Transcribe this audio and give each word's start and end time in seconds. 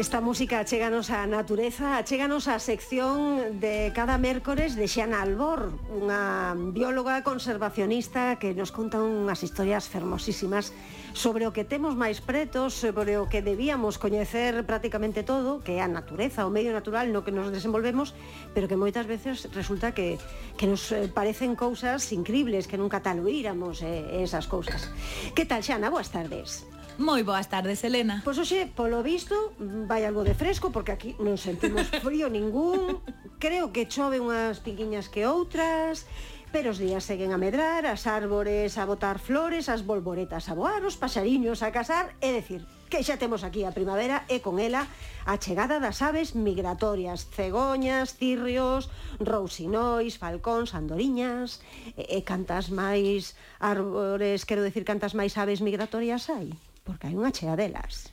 Esta 0.00 0.22
música 0.24 0.64
achéganos 0.64 1.12
á 1.12 1.28
natureza, 1.28 2.00
achéganos 2.00 2.48
á 2.48 2.56
sección 2.56 3.60
de 3.60 3.92
cada 3.92 4.16
mércores 4.16 4.72
de 4.72 4.88
Xana 4.88 5.20
Albor, 5.20 5.76
unha 5.92 6.56
bióloga 6.72 7.20
conservacionista 7.20 8.40
que 8.40 8.56
nos 8.56 8.72
conta 8.72 8.96
unhas 8.96 9.44
historias 9.44 9.92
fermosísimas 9.92 10.72
sobre 11.12 11.44
o 11.44 11.52
que 11.52 11.68
temos 11.68 12.00
máis 12.00 12.24
pretos, 12.24 12.80
sobre 12.80 13.20
o 13.20 13.28
que 13.28 13.44
debíamos 13.44 14.00
coñecer 14.00 14.64
prácticamente 14.64 15.20
todo, 15.20 15.60
que 15.60 15.76
é 15.76 15.84
a 15.84 15.92
natureza, 15.92 16.48
o 16.48 16.50
medio 16.50 16.72
natural 16.72 17.12
no 17.12 17.20
que 17.20 17.36
nos 17.36 17.52
desenvolvemos, 17.52 18.16
pero 18.56 18.72
que 18.72 18.80
moitas 18.80 19.04
veces 19.04 19.52
resulta 19.52 19.92
que, 19.92 20.16
que 20.56 20.64
nos 20.64 20.96
eh, 20.96 21.12
parecen 21.12 21.52
cousas 21.52 22.08
increíbles, 22.16 22.64
que 22.64 22.80
nunca 22.80 23.04
tal 23.04 23.20
oíramos 23.20 23.84
eh, 23.84 24.24
esas 24.24 24.48
cousas. 24.48 24.88
Que 25.36 25.44
tal, 25.44 25.60
Xana? 25.60 25.92
Boas 25.92 26.08
tardes. 26.08 26.64
Moi 27.00 27.24
boas 27.24 27.48
tardes, 27.48 27.80
Elena. 27.80 28.20
Pois 28.20 28.36
hoxe, 28.36 28.68
polo 28.76 29.00
visto, 29.00 29.56
vai 29.88 30.04
algo 30.04 30.20
de 30.20 30.36
fresco 30.36 30.68
porque 30.68 30.92
aquí 30.92 31.10
non 31.16 31.40
sentimos 31.40 31.88
frío 32.04 32.28
ningún. 32.28 33.00
Creo 33.40 33.72
que 33.72 33.88
chove 33.88 34.20
unhas 34.20 34.60
piquiñas 34.60 35.08
que 35.08 35.24
outras 35.24 36.04
pero 36.52 36.74
os 36.74 36.82
días 36.82 37.06
seguen 37.06 37.30
a 37.32 37.38
medrar, 37.38 37.86
as 37.86 38.10
árbores 38.10 38.76
a 38.76 38.84
botar 38.84 39.22
flores, 39.22 39.70
as 39.70 39.86
bolboretas 39.86 40.50
a 40.50 40.58
voar, 40.58 40.82
os 40.82 40.98
paxariños 40.98 41.62
a 41.62 41.70
casar, 41.70 42.12
é 42.18 42.34
decir, 42.34 42.66
que 42.90 43.06
xa 43.06 43.22
temos 43.22 43.46
aquí 43.46 43.62
a 43.62 43.70
primavera 43.70 44.26
e 44.26 44.42
con 44.42 44.58
ela 44.58 44.84
a 45.24 45.38
chegada 45.38 45.78
das 45.78 46.02
aves 46.02 46.34
migratorias, 46.34 47.30
cegoñas, 47.30 48.18
cirrios, 48.18 48.90
rousinois, 49.22 50.18
falcóns, 50.18 50.74
andoriñas, 50.74 51.62
e, 51.94 52.18
e 52.18 52.26
cantas 52.26 52.74
máis 52.74 53.38
árbores, 53.62 54.42
quero 54.42 54.66
decir, 54.66 54.82
cantas 54.82 55.14
máis 55.14 55.38
aves 55.38 55.62
migratorias 55.62 56.26
hai? 56.28 56.50
porque 56.90 57.06
hai 57.06 57.14
unha 57.14 57.30
chea 57.30 57.54
delas. 57.54 58.10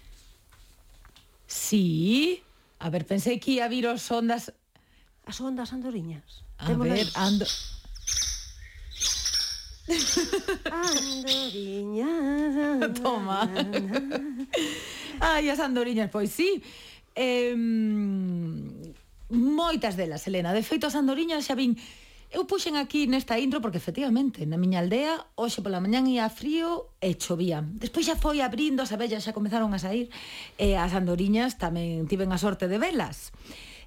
Sí? 1.49 2.45
A 2.77 2.93
ver, 2.93 3.09
pensei 3.09 3.41
que 3.41 3.57
ia 3.57 3.65
vir 3.65 3.89
os 3.89 4.05
ondas... 4.13 4.53
As 5.25 5.41
ondas 5.41 5.73
andoriñas. 5.73 6.45
A 6.61 6.69
Temos 6.69 6.85
ver, 6.85 7.09
las... 7.09 7.17
ando... 7.17 7.49
Andoriñas... 10.69 12.05
Toma. 13.01 13.49
Ai, 15.17 15.49
as 15.49 15.57
andoriñas, 15.57 16.13
pois 16.13 16.29
sí. 16.29 16.61
Eh, 17.17 17.57
moitas 19.33 19.97
delas, 19.97 20.21
Helena. 20.29 20.53
De 20.53 20.61
feito, 20.61 20.85
as 20.85 20.93
andoriñas 20.93 21.49
xa 21.49 21.57
vin 21.57 21.73
Eu 22.27 22.43
puxen 22.43 22.75
aquí 22.75 23.07
nesta 23.07 23.39
intro 23.39 23.63
porque 23.63 23.79
efectivamente 23.79 24.43
na 24.43 24.59
miña 24.59 24.83
aldea 24.83 25.31
hoxe 25.39 25.63
pola 25.63 25.79
mañán 25.79 26.11
ia 26.11 26.27
frío 26.27 26.91
e 26.99 27.15
chovía. 27.15 27.63
Despois 27.63 28.03
xa 28.03 28.19
foi 28.19 28.43
abrindo 28.43 28.83
as 28.83 28.91
abellas, 28.91 29.23
xa 29.23 29.31
comezaron 29.31 29.71
a 29.71 29.79
sair 29.79 30.11
e 30.59 30.75
as 30.75 30.91
andoriñas 30.91 31.55
tamén 31.55 32.03
tiven 32.11 32.35
a 32.35 32.37
sorte 32.37 32.67
de 32.67 32.75
velas. 32.83 33.31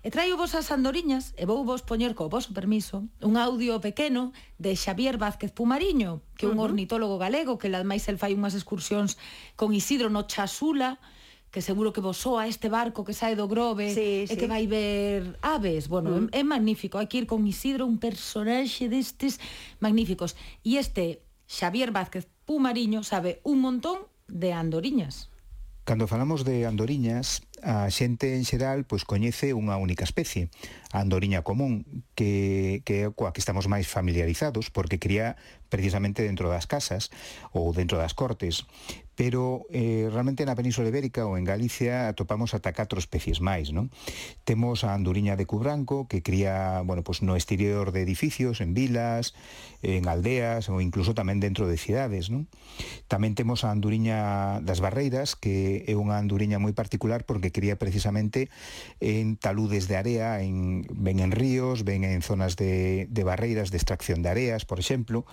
E 0.00 0.08
traio 0.08 0.40
vos 0.40 0.56
as 0.56 0.72
andoriñas 0.72 1.36
e 1.36 1.44
vou 1.44 1.60
vos 1.68 1.84
poñer 1.84 2.16
co 2.16 2.32
vosso 2.32 2.56
permiso 2.56 3.04
un 3.20 3.36
audio 3.36 3.76
pequeno 3.84 4.32
de 4.56 4.72
Xavier 4.72 5.20
Vázquez 5.20 5.52
Pumariño, 5.52 6.24
que 6.40 6.48
é 6.48 6.48
un 6.48 6.56
uh 6.56 6.64
-huh. 6.64 6.72
ornitólogo 6.72 7.20
galego 7.20 7.60
que 7.60 7.68
ademais 7.68 8.08
el 8.08 8.16
fai 8.16 8.32
unhas 8.32 8.56
excursións 8.56 9.20
con 9.60 9.76
Isidro 9.76 10.08
no 10.08 10.24
Chasula, 10.24 10.96
que 11.50 11.62
seguro 11.62 11.92
que 11.92 12.00
vos 12.00 12.16
soa 12.16 12.46
este 12.46 12.70
barco 12.70 13.02
que 13.02 13.12
sae 13.12 13.34
do 13.34 13.50
Grove 13.50 13.90
sí, 13.90 14.24
e 14.24 14.30
sí. 14.30 14.38
que 14.38 14.46
vai 14.46 14.70
ver 14.70 15.34
aves. 15.42 15.90
Bueno, 15.90 16.14
mm. 16.14 16.30
é, 16.30 16.40
é 16.40 16.42
magnífico. 16.46 17.02
Hai 17.02 17.10
que 17.10 17.18
ir 17.22 17.26
con 17.26 17.42
Isidro 17.42 17.90
un 17.90 17.98
personaxe 17.98 18.86
destes 18.86 19.42
magníficos. 19.82 20.38
E 20.62 20.78
este 20.78 21.26
Xavier 21.50 21.90
Vázquez 21.90 22.30
Pumariño 22.46 23.02
sabe 23.02 23.42
un 23.42 23.58
montón 23.58 24.06
de 24.30 24.54
andoriñas. 24.54 25.30
Cando 25.82 26.06
falamos 26.06 26.44
de 26.44 26.66
andoriñas, 26.66 27.42
a 27.66 27.90
xente 27.90 28.38
en 28.38 28.46
xeral 28.46 28.86
pois 28.86 29.02
coñece 29.02 29.50
unha 29.58 29.74
única 29.74 30.06
especie, 30.06 30.46
a 30.94 31.02
andoriña 31.02 31.42
común, 31.42 32.06
que, 32.14 32.84
que 32.86 33.02
é 33.02 33.10
coa 33.10 33.34
que 33.34 33.42
estamos 33.42 33.66
máis 33.66 33.90
familiarizados, 33.90 34.70
porque 34.70 35.02
cría 35.02 35.34
precisamente 35.66 36.22
dentro 36.22 36.46
das 36.46 36.70
casas 36.70 37.10
ou 37.50 37.74
dentro 37.74 37.98
das 37.98 38.14
cortes 38.14 38.70
pero 39.20 39.66
eh, 39.68 40.08
realmente 40.08 40.48
na 40.48 40.56
Península 40.56 40.88
Ibérica 40.88 41.28
ou 41.28 41.36
en 41.36 41.44
Galicia 41.44 42.08
atopamos 42.08 42.56
ata 42.56 42.72
catro 42.72 42.96
especies 42.96 43.44
máis, 43.44 43.68
non? 43.68 43.92
Temos 44.48 44.80
a 44.80 44.96
anduriña 44.96 45.36
de 45.36 45.44
cubranco 45.44 46.08
que 46.08 46.24
cría, 46.24 46.80
bueno, 46.88 47.04
pues 47.04 47.20
no 47.20 47.36
exterior 47.36 47.92
de 47.92 48.00
edificios, 48.00 48.64
en 48.64 48.72
vilas, 48.72 49.36
en 49.84 50.08
aldeas 50.08 50.72
ou 50.72 50.80
incluso 50.80 51.12
tamén 51.12 51.36
dentro 51.36 51.68
de 51.68 51.76
cidades, 51.76 52.32
non? 52.32 52.48
Tamén 53.12 53.36
temos 53.36 53.60
a 53.60 53.68
anduriña 53.68 54.64
das 54.64 54.80
barreiras 54.80 55.36
que 55.36 55.84
é 55.84 55.92
unha 56.00 56.16
anduriña 56.16 56.56
moi 56.56 56.72
particular 56.72 57.28
porque 57.28 57.52
cría 57.52 57.76
precisamente 57.76 58.48
en 59.04 59.36
taludes 59.36 59.84
de 59.84 60.00
area, 60.00 60.40
en 60.40 60.88
ben 60.96 61.20
en 61.20 61.36
ríos, 61.36 61.84
ben 61.84 62.08
en 62.08 62.24
zonas 62.24 62.56
de, 62.56 63.04
de 63.12 63.20
barreiras 63.20 63.68
de 63.68 63.76
extracción 63.76 64.24
de 64.24 64.32
areas, 64.32 64.64
por 64.64 64.80
exemplo. 64.80 65.28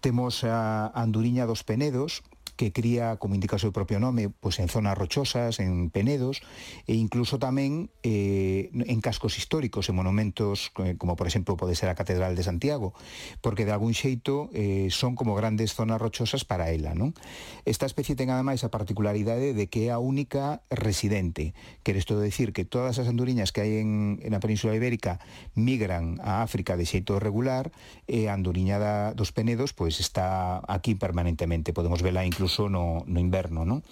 Temos 0.00 0.48
a 0.48 0.88
anduriña 0.96 1.44
dos 1.44 1.60
penedos, 1.60 2.24
que 2.56 2.70
cría, 2.70 3.16
como 3.16 3.34
indica 3.34 3.56
o 3.56 3.62
seu 3.62 3.72
propio 3.72 3.98
nome, 3.98 4.30
pois 4.30 4.60
en 4.60 4.68
zonas 4.70 4.94
rochosas, 4.94 5.58
en 5.58 5.90
penedos, 5.90 6.44
e 6.86 6.94
incluso 6.94 7.40
tamén 7.42 7.90
eh, 8.06 8.70
en 8.70 9.00
cascos 9.02 9.40
históricos, 9.40 9.88
en 9.90 9.98
monumentos, 9.98 10.70
eh, 10.78 10.94
como 11.00 11.16
por 11.18 11.26
exemplo 11.26 11.58
pode 11.58 11.74
ser 11.74 11.90
a 11.90 11.98
Catedral 11.98 12.38
de 12.38 12.44
Santiago, 12.46 12.94
porque 13.42 13.64
de 13.66 13.74
algún 13.74 13.96
xeito 13.96 14.52
eh, 14.52 14.92
son 14.92 15.16
como 15.16 15.34
grandes 15.34 15.74
zonas 15.74 15.98
rochosas 15.98 16.44
para 16.44 16.70
ela. 16.70 16.94
Non? 16.94 17.16
Esta 17.64 17.88
especie 17.88 18.14
ten 18.14 18.30
ademais 18.30 18.62
a 18.62 18.70
particularidade 18.70 19.56
de 19.56 19.66
que 19.66 19.88
é 19.88 19.90
a 19.90 19.98
única 19.98 20.62
residente, 20.70 21.56
quer 21.82 21.96
isto 21.98 22.20
decir 22.20 22.54
que 22.54 22.68
todas 22.68 23.00
as 23.00 23.08
anduriñas 23.08 23.50
que 23.50 23.64
hai 23.64 23.80
en, 23.80 24.20
en 24.22 24.36
a 24.36 24.40
Península 24.44 24.76
Ibérica 24.76 25.18
migran 25.56 26.20
a 26.20 26.44
África 26.44 26.76
de 26.76 26.84
xeito 26.84 27.16
regular, 27.16 27.72
e 28.06 28.28
a 28.28 28.36
anduriña 28.36 28.76
da, 28.76 29.16
dos 29.16 29.32
penedos 29.32 29.72
pois 29.72 29.96
está 29.98 30.60
aquí 30.68 30.94
permanentemente, 30.94 31.72
podemos 31.72 32.04
vela 32.04 32.28
incluso 32.28 32.41
incluso 32.42 32.68
no, 32.68 33.04
no 33.06 33.20
inverno. 33.22 33.62
Non? 33.62 33.86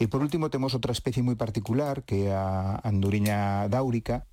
E 0.00 0.08
por 0.08 0.24
último 0.24 0.48
temos 0.48 0.72
outra 0.72 0.96
especie 0.96 1.20
moi 1.20 1.36
particular 1.36 2.08
que 2.08 2.32
é 2.32 2.32
a 2.32 2.80
andoriña 2.88 3.68
dáurica, 3.68 4.24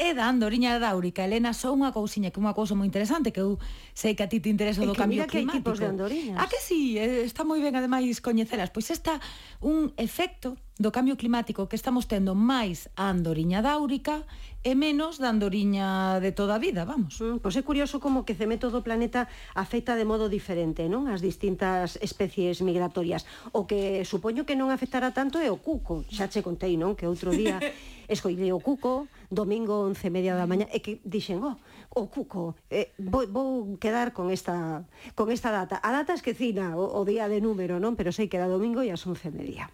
é 0.00 0.16
da 0.16 0.32
andoriña 0.32 0.80
dáurica. 0.80 1.28
Elena, 1.28 1.52
só 1.52 1.76
unha 1.76 1.92
cousiña, 1.92 2.32
que 2.32 2.40
é 2.40 2.42
unha 2.42 2.56
cousa 2.56 2.72
moi 2.72 2.88
interesante, 2.88 3.30
que 3.30 3.44
eu 3.44 3.60
sei 3.92 4.16
que 4.16 4.24
a 4.24 4.28
ti 4.32 4.40
te 4.40 4.48
interesa 4.48 4.80
do 4.82 4.96
cambio 4.96 5.28
climático. 5.28 5.36
Que 5.36 5.44
hai 5.44 5.58
tipos 5.60 5.76
de 5.78 5.86
andoriñas. 5.92 6.40
A 6.40 6.48
que 6.48 6.56
sí, 6.56 6.96
eh, 6.96 7.22
está 7.22 7.44
moi 7.44 7.60
ben 7.60 7.76
ademais 7.76 8.18
coñecelas. 8.24 8.72
Pois 8.72 8.88
está 8.88 9.20
un 9.60 9.92
efecto 10.00 10.56
do 10.80 10.88
cambio 10.88 11.20
climático 11.20 11.68
que 11.68 11.76
estamos 11.76 12.08
tendo 12.08 12.32
máis 12.32 12.88
a 12.96 13.12
andoriña 13.12 13.60
dáurica 13.60 14.24
e 14.64 14.72
menos 14.72 15.20
da 15.20 15.28
andoriña 15.28 16.20
de 16.24 16.32
toda 16.32 16.56
a 16.56 16.62
vida, 16.62 16.88
vamos. 16.88 17.20
Mm, 17.20 17.44
pois 17.44 17.52
é 17.52 17.60
curioso 17.60 18.00
como 18.00 18.24
que 18.24 18.32
cemento 18.32 18.72
do 18.72 18.80
planeta 18.80 19.28
afecta 19.52 19.92
de 19.92 20.08
modo 20.08 20.32
diferente, 20.32 20.88
non? 20.88 21.04
As 21.12 21.20
distintas 21.20 22.00
especies 22.00 22.64
migratorias. 22.64 23.28
O 23.52 23.68
que 23.68 24.08
supoño 24.08 24.48
que 24.48 24.56
non 24.56 24.72
afectará 24.72 25.12
tanto 25.12 25.36
é 25.36 25.52
o 25.52 25.60
cuco. 25.60 26.08
Xa 26.08 26.32
che 26.32 26.40
contei, 26.40 26.80
non? 26.80 26.96
Que 26.96 27.04
outro 27.04 27.28
día 27.28 27.60
escollí 28.08 28.48
o 28.48 28.60
cuco, 28.64 29.04
domingo 29.28 29.84
11 29.84 30.08
media 30.08 30.32
da 30.32 30.48
mañá, 30.48 30.64
e 30.72 30.80
que 30.80 31.04
dixen, 31.04 31.44
oh, 31.44 31.60
o 31.92 32.08
cuco, 32.08 32.56
eh, 32.72 32.96
vou, 32.96 33.28
vou 33.28 33.48
quedar 33.76 34.16
con 34.16 34.32
esta, 34.32 34.88
con 35.12 35.28
esta 35.28 35.52
data. 35.52 35.76
A 35.84 35.92
data 35.92 36.16
esquecina, 36.16 36.72
o, 36.80 36.88
o 36.88 37.04
día 37.04 37.28
de 37.28 37.44
número, 37.44 37.76
non? 37.76 38.00
Pero 38.00 38.16
sei 38.16 38.32
que 38.32 38.40
era 38.40 38.48
domingo 38.48 38.80
e 38.80 38.88
as 38.88 39.04
11 39.04 39.28
media. 39.28 39.68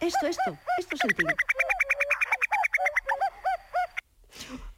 Esto, 0.00 0.26
esto, 0.26 0.56
isto 0.78 0.96
sentido. 0.96 1.34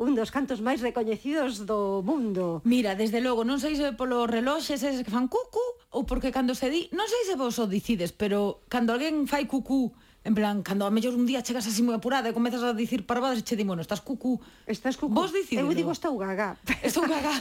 un 0.00 0.16
dos 0.16 0.32
cantos 0.32 0.64
máis 0.64 0.80
recoñecidos 0.80 1.68
do 1.68 2.00
mundo. 2.00 2.64
Mira, 2.64 2.96
desde 2.96 3.20
logo, 3.20 3.44
non 3.44 3.60
sei 3.60 3.76
se 3.76 3.92
polo 3.92 4.24
reloxes 4.24 4.80
eses 4.80 5.04
que 5.04 5.12
fan 5.12 5.28
cucu, 5.28 5.60
ou 5.90 6.06
porque 6.06 6.30
cando 6.30 6.54
se 6.54 6.70
di, 6.70 6.86
non 6.94 7.06
sei 7.10 7.22
se 7.26 7.34
vos 7.34 7.58
o 7.58 7.66
dicides, 7.66 8.14
pero 8.14 8.62
cando 8.70 8.94
alguén 8.94 9.26
fai 9.26 9.50
cucú, 9.50 9.90
en 10.22 10.34
plan, 10.34 10.62
cando 10.62 10.84
a 10.84 10.90
mellor 10.90 11.14
un 11.14 11.24
día 11.24 11.42
chegas 11.42 11.64
así 11.64 11.80
moi 11.80 11.96
apurada 11.96 12.28
e 12.28 12.36
comezas 12.36 12.60
a 12.60 12.76
dicir 12.76 13.08
parvadas 13.08 13.40
e 13.40 13.44
che 13.44 13.56
di, 13.56 13.64
bueno, 13.64 13.80
estás 13.80 14.04
cucú. 14.04 14.36
Estás 14.68 15.00
cucú. 15.00 15.16
Vos 15.16 15.32
dicides. 15.32 15.64
Eu 15.64 15.72
digo 15.72 15.96
estou 15.96 16.12
gaga. 16.20 16.60
Estou 16.84 17.08
gaga. 17.08 17.32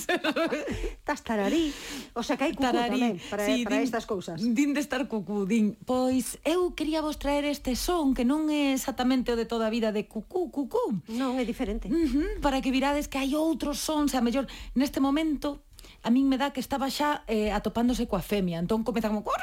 estás 1.04 1.20
tararí. 1.20 1.68
O 2.16 2.24
sea, 2.24 2.40
que 2.40 2.48
hai 2.48 2.56
cucú 2.56 2.64
tararí. 2.64 2.96
tamén 2.96 3.14
para, 3.28 3.44
sí, 3.44 3.60
para 3.60 3.76
din, 3.76 3.84
estas 3.84 4.08
cousas. 4.08 4.40
Din 4.40 4.72
de 4.72 4.80
estar 4.80 5.04
cucú, 5.04 5.44
din, 5.44 5.76
pois 5.84 6.40
eu 6.48 6.72
quería 6.72 7.04
vos 7.04 7.20
traer 7.20 7.44
este 7.44 7.76
son 7.76 8.16
que 8.16 8.24
non 8.24 8.48
é 8.48 8.72
exactamente 8.72 9.28
o 9.28 9.36
de 9.36 9.44
toda 9.44 9.68
a 9.68 9.72
vida 9.72 9.92
de 9.92 10.08
cucú, 10.08 10.48
cucú. 10.48 11.04
Non, 11.12 11.36
é 11.36 11.44
diferente. 11.44 11.92
Uh 11.92 12.08
-huh, 12.08 12.28
para 12.40 12.64
que 12.64 12.72
virades 12.72 13.04
que 13.04 13.20
hai 13.20 13.36
outros 13.36 13.84
sons, 13.84 14.16
a 14.16 14.24
mellor 14.24 14.48
neste 14.72 14.96
momento 14.96 15.67
a 16.02 16.08
min 16.10 16.28
me 16.28 16.38
dá 16.38 16.54
que 16.54 16.60
estaba 16.62 16.90
xa 16.90 17.26
eh, 17.26 17.50
atopándose 17.50 18.06
coa 18.06 18.22
femia, 18.22 18.62
entón 18.62 18.86
comeza 18.86 19.10
como 19.10 19.26
oh, 19.26 19.38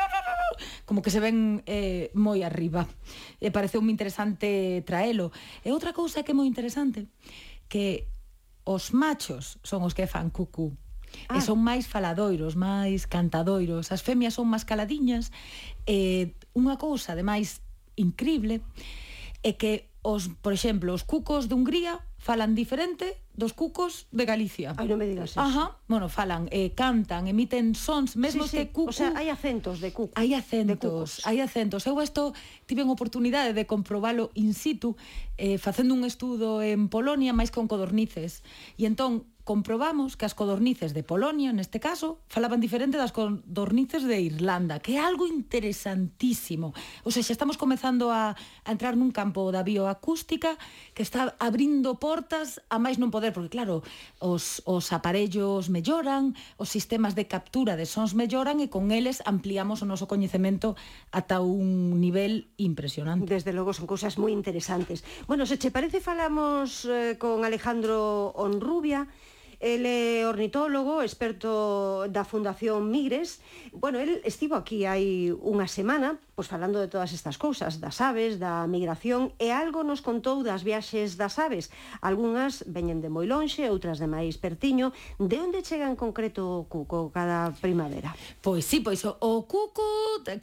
como 0.86 1.02
que 1.02 1.12
se 1.12 1.20
ven 1.20 1.64
eh, 1.66 2.12
moi 2.16 2.44
arriba. 2.46 2.88
E 3.42 3.52
pareceu 3.52 3.84
moi 3.84 3.92
interesante 3.92 4.82
traelo. 4.88 5.34
E 5.66 5.74
outra 5.74 5.92
cousa 5.92 6.24
que 6.24 6.32
é 6.32 6.38
moi 6.38 6.48
interesante, 6.48 7.12
que 7.68 8.08
os 8.64 8.94
machos 8.96 9.60
son 9.62 9.84
os 9.84 9.94
que 9.94 10.08
fan 10.08 10.32
cucú. 10.32 10.74
Ah. 11.30 11.38
E 11.38 11.40
son 11.42 11.62
máis 11.62 11.88
faladoiros, 11.88 12.56
máis 12.56 13.08
cantadoiros. 13.08 13.92
As 13.92 14.02
femias 14.04 14.36
son 14.38 14.48
máis 14.50 14.64
caladiñas. 14.64 15.32
E 15.86 16.34
unha 16.56 16.80
cousa, 16.80 17.14
ademais, 17.14 17.62
incrible, 17.96 18.64
é 19.44 19.54
que, 19.56 19.92
os, 20.02 20.30
por 20.42 20.54
exemplo, 20.54 20.94
os 20.94 21.06
cucos 21.06 21.48
de 21.50 21.56
Hungría 21.56 22.02
falan 22.18 22.54
diferente 22.54 23.25
dos 23.36 23.54
cucos 23.54 24.08
de 24.12 24.26
Galicia. 24.26 24.74
Ai, 24.80 24.88
non 24.88 24.96
me 24.96 25.06
digas 25.06 25.36
eso. 25.36 25.44
Ajá. 25.44 25.78
Bueno, 25.92 26.08
falan, 26.08 26.48
eh, 26.52 26.72
cantan, 26.72 27.28
emiten 27.28 27.76
sons, 27.76 28.16
mesmo 28.16 28.48
sí, 28.48 28.50
sí. 28.50 28.58
que 28.58 28.64
cuco. 28.72 28.90
O 28.90 28.96
sea, 28.96 29.12
hai 29.16 29.28
acentos 29.28 29.84
de 29.84 29.92
cuco. 29.92 30.16
Hai 30.16 30.32
acentos, 30.34 31.20
hai 31.28 31.44
acentos. 31.44 31.84
Eu 31.84 32.00
isto 32.00 32.32
tive 32.66 32.82
unha 32.82 32.96
oportunidade 32.96 33.52
de 33.52 33.68
comprobalo 33.68 34.32
in 34.40 34.56
situ, 34.56 34.96
eh, 35.36 35.60
facendo 35.60 35.92
un 35.92 36.08
estudo 36.08 36.64
en 36.64 36.88
Polonia, 36.88 37.36
máis 37.36 37.52
con 37.52 37.68
codornices. 37.68 38.42
E 38.80 38.88
entón, 38.88 39.28
comprobamos 39.46 40.18
que 40.18 40.26
as 40.26 40.34
codornices 40.34 40.98
de 40.98 41.06
Polonia, 41.06 41.54
neste 41.54 41.78
caso, 41.78 42.18
falaban 42.34 42.58
diferente 42.58 42.98
das 42.98 43.14
codornices 43.14 44.02
de 44.02 44.18
Irlanda, 44.18 44.82
que 44.82 44.98
é 44.98 45.02
algo 45.06 45.30
interesantísimo. 45.30 46.74
O 47.06 47.14
sea, 47.14 47.22
xa 47.22 47.38
estamos 47.38 47.54
comezando 47.54 48.10
a, 48.10 48.34
a 48.34 48.70
entrar 48.74 48.98
nun 48.98 49.14
campo 49.14 49.54
da 49.54 49.62
bioacústica 49.62 50.58
que 50.98 51.06
está 51.06 51.38
abrindo 51.38 52.02
portas 52.02 52.58
a 52.74 52.82
máis 52.82 52.98
non 52.98 53.14
poder, 53.14 53.38
porque 53.38 53.54
claro, 53.54 53.86
os, 54.18 54.66
os 54.66 54.90
aparellos 54.90 55.70
melloran, 55.70 56.34
os 56.58 56.74
sistemas 56.74 57.14
de 57.14 57.30
captura 57.30 57.78
de 57.78 57.86
sons 57.86 58.18
melloran 58.18 58.58
e 58.58 58.68
con 58.74 58.90
eles 58.90 59.22
ampliamos 59.30 59.86
o 59.86 59.88
noso 59.88 60.10
coñecemento 60.10 60.74
ata 61.14 61.46
un 61.46 62.02
nivel 62.02 62.50
impresionante. 62.58 63.30
Desde 63.30 63.54
logo 63.54 63.78
son 63.78 63.86
cousas 63.86 64.18
moi 64.18 64.34
interesantes. 64.34 65.06
Bueno, 65.30 65.46
se 65.46 65.62
che 65.62 65.70
parece 65.70 66.02
falamos 66.02 66.90
eh, 66.90 67.22
con 67.22 67.46
Alejandro 67.46 68.34
Onrubia, 68.34 69.06
El 69.66 69.84
é 69.88 70.22
ornitólogo, 70.30 71.02
experto 71.02 72.06
da 72.14 72.22
Fundación 72.22 72.86
Migres. 72.94 73.42
Bueno, 73.74 73.98
el 73.98 74.22
estivo 74.22 74.54
aquí 74.54 74.86
hai 74.86 75.34
unha 75.34 75.66
semana, 75.66 76.22
pois 76.38 76.46
falando 76.46 76.78
de 76.78 76.86
todas 76.86 77.10
estas 77.18 77.42
cousas, 77.42 77.82
das 77.82 77.98
aves, 77.98 78.38
da 78.38 78.70
migración, 78.70 79.34
e 79.42 79.50
algo 79.50 79.82
nos 79.82 80.06
contou 80.06 80.46
das 80.46 80.62
viaxes 80.62 81.18
das 81.18 81.42
aves. 81.42 81.74
Algunhas 82.06 82.62
veñen 82.70 83.02
de 83.02 83.10
moi 83.10 83.26
lonxe, 83.26 83.66
outras 83.66 83.98
de 83.98 84.06
máis 84.06 84.38
pertiño. 84.38 84.94
De 85.18 85.42
onde 85.42 85.66
chega 85.66 85.90
en 85.90 85.98
concreto 85.98 86.46
o 86.46 86.70
cuco 86.70 87.10
cada 87.10 87.50
primavera? 87.58 88.14
Pois 88.46 88.70
sí, 88.70 88.86
pois 88.86 89.02
o, 89.02 89.18
o 89.18 89.50
cuco, 89.50 89.82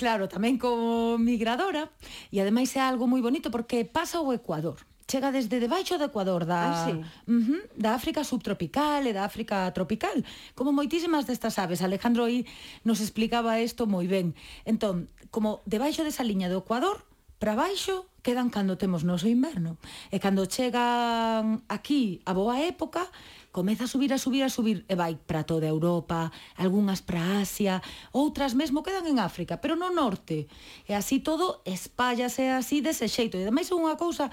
claro, 0.03 0.27
tamén 0.27 0.59
como 0.59 1.15
migradora, 1.15 1.95
e 2.35 2.43
ademais 2.43 2.75
é 2.75 2.83
algo 2.83 3.07
moi 3.07 3.23
bonito 3.23 3.55
porque 3.55 3.87
pasa 3.87 4.19
o 4.19 4.35
Ecuador 4.35 4.83
chega 5.09 5.33
desde 5.33 5.61
debaixo 5.61 5.99
do 5.99 6.09
Ecuador 6.09 6.45
da, 6.45 6.61
ah, 6.71 6.85
sí. 6.87 6.93
uh 6.95 7.05
-huh, 7.29 7.63
da 7.77 7.95
África 7.95 8.25
subtropical 8.25 9.07
e 9.07 9.13
da 9.13 9.25
África 9.25 9.71
tropical 9.75 10.23
como 10.55 10.73
moitísimas 10.73 11.27
destas 11.27 11.59
aves 11.59 11.83
Alejandro 11.83 12.25
aí 12.25 12.47
nos 12.87 13.01
explicaba 13.01 13.61
isto 13.61 13.87
moi 13.87 14.07
ben 14.07 14.35
entón, 14.65 15.09
como 15.31 15.61
debaixo 15.67 16.03
desa 16.07 16.27
liña 16.27 16.49
do 16.49 16.63
Ecuador 16.63 17.05
para 17.43 17.59
baixo 17.59 18.07
quedan 18.23 18.55
cando 18.55 18.79
temos 18.79 19.03
noso 19.03 19.27
inverno 19.27 19.77
e 20.15 20.23
cando 20.23 20.47
chegan 20.47 21.67
aquí 21.67 22.23
a 22.23 22.33
boa 22.33 22.63
época 22.63 23.11
comeza 23.53 23.85
a 23.85 23.87
subir, 23.87 24.13
a 24.13 24.19
subir, 24.19 24.43
a 24.43 24.49
subir 24.49 24.85
e 24.89 24.95
vai 24.97 25.15
para 25.15 25.45
toda 25.45 25.69
Europa, 25.69 26.33
algunhas 26.57 27.05
para 27.05 27.45
Asia, 27.45 27.85
outras 28.11 28.57
mesmo 28.57 28.81
quedan 28.81 29.05
en 29.07 29.21
África, 29.21 29.61
pero 29.61 29.77
no 29.77 29.93
norte. 29.93 30.49
E 30.89 30.97
así 30.97 31.21
todo 31.21 31.61
espállase 31.69 32.49
así 32.49 32.81
dese 32.81 33.07
xeito. 33.13 33.37
E 33.37 33.45
ademais 33.45 33.69
é 33.69 33.77
unha 33.77 34.01
cousa 34.01 34.33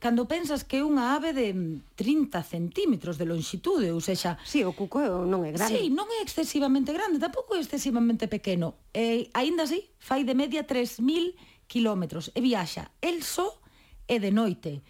cando 0.00 0.24
pensas 0.24 0.64
que 0.64 0.80
é 0.80 0.82
unha 0.82 1.12
ave 1.12 1.36
de 1.36 1.52
mm, 1.52 1.94
30 1.94 2.40
centímetros 2.40 3.20
de 3.20 3.28
longitude, 3.28 3.92
ou 3.92 4.00
sexa... 4.00 4.40
Sí, 4.48 4.64
o 4.64 4.72
cuco 4.72 5.28
non 5.28 5.44
é 5.44 5.52
grande. 5.52 5.76
Sí, 5.76 5.92
non 5.92 6.08
é 6.08 6.24
excesivamente 6.24 6.90
grande, 6.90 7.20
tampouco 7.20 7.52
é 7.52 7.60
excesivamente 7.60 8.24
pequeno. 8.26 8.80
E, 8.96 9.28
aínda 9.36 9.68
así, 9.68 9.92
fai 10.00 10.24
de 10.24 10.32
media 10.32 10.64
3.000 10.64 11.36
kilómetros 11.68 12.32
e 12.34 12.40
viaxa 12.40 12.90
el 13.04 13.22
só 13.22 13.60
e 14.08 14.18
de 14.18 14.32
noite. 14.32 14.80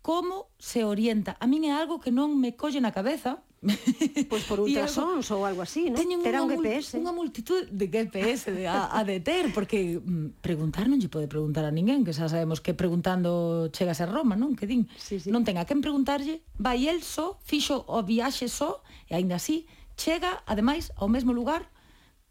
Como 0.00 0.48
se 0.56 0.86
orienta? 0.86 1.36
A 1.42 1.50
min 1.50 1.66
é 1.66 1.74
algo 1.74 1.98
que 1.98 2.14
non 2.14 2.38
me 2.38 2.54
colle 2.54 2.78
na 2.78 2.94
cabeza, 2.94 3.42
Pois 4.30 4.42
por 4.44 4.58
ultrasons 4.58 5.30
ou 5.30 5.46
algo 5.46 5.62
así, 5.62 5.86
non? 5.86 5.98
Teñen 5.98 6.18
Terá 6.18 6.42
un 6.42 6.50
GPS. 6.50 6.98
Unha 6.98 7.14
multitud 7.14 7.62
de 7.70 7.86
GPS 7.86 8.50
de 8.50 8.66
a, 8.66 8.90
a 8.90 9.06
deter, 9.06 9.54
porque 9.54 10.02
mm, 10.02 10.42
preguntar 10.42 10.90
non 10.90 10.98
lle 10.98 11.06
pode 11.06 11.30
preguntar 11.30 11.62
a 11.62 11.70
ninguén, 11.70 12.02
que 12.02 12.10
xa 12.10 12.26
sabemos 12.26 12.58
que 12.58 12.74
preguntando 12.74 13.70
chegas 13.70 14.02
a 14.02 14.10
Roma, 14.10 14.34
non? 14.34 14.58
Que 14.58 14.66
din, 14.66 14.90
sí, 14.98 15.22
sí. 15.22 15.30
non 15.30 15.46
ten 15.46 15.62
a 15.62 15.64
quen 15.64 15.78
preguntarlle, 15.78 16.42
vai 16.58 16.90
el 16.90 17.06
só, 17.06 17.38
fixo 17.46 17.86
o 17.86 18.02
viaxe 18.02 18.50
só, 18.50 18.82
e 19.06 19.14
aínda 19.14 19.38
así, 19.38 19.70
chega, 19.94 20.42
ademais, 20.50 20.90
ao 20.98 21.06
mesmo 21.06 21.30
lugar 21.30 21.70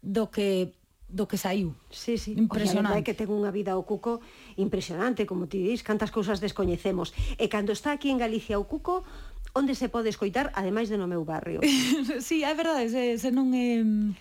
do 0.04 0.28
que 0.28 0.76
do 1.12 1.28
que 1.28 1.36
saiu. 1.36 1.76
Sí, 1.90 2.16
sí. 2.16 2.32
Impresionante. 2.32 2.96
O 2.96 3.04
que 3.04 3.12
ten 3.12 3.28
unha 3.28 3.52
vida 3.52 3.76
o 3.76 3.84
cuco 3.84 4.24
impresionante, 4.56 5.28
como 5.28 5.44
ti 5.44 5.60
dis, 5.60 5.84
cantas 5.84 6.08
cousas 6.08 6.40
descoñecemos. 6.40 7.12
E 7.36 7.52
cando 7.52 7.76
está 7.76 7.92
aquí 7.92 8.08
en 8.08 8.16
Galicia 8.16 8.56
o 8.56 8.64
cuco, 8.64 9.04
onde 9.52 9.74
se 9.74 9.88
pode 9.88 10.08
escoitar, 10.08 10.52
ademais 10.54 10.88
de 10.88 10.96
no 10.96 11.06
meu 11.06 11.24
barrio. 11.24 11.60
sí, 12.20 12.44
é 12.44 12.54
verdade, 12.54 12.88
se, 12.88 13.18
se 13.20 13.30
non 13.30 13.52
é 13.52 13.84
mm, 13.84 14.16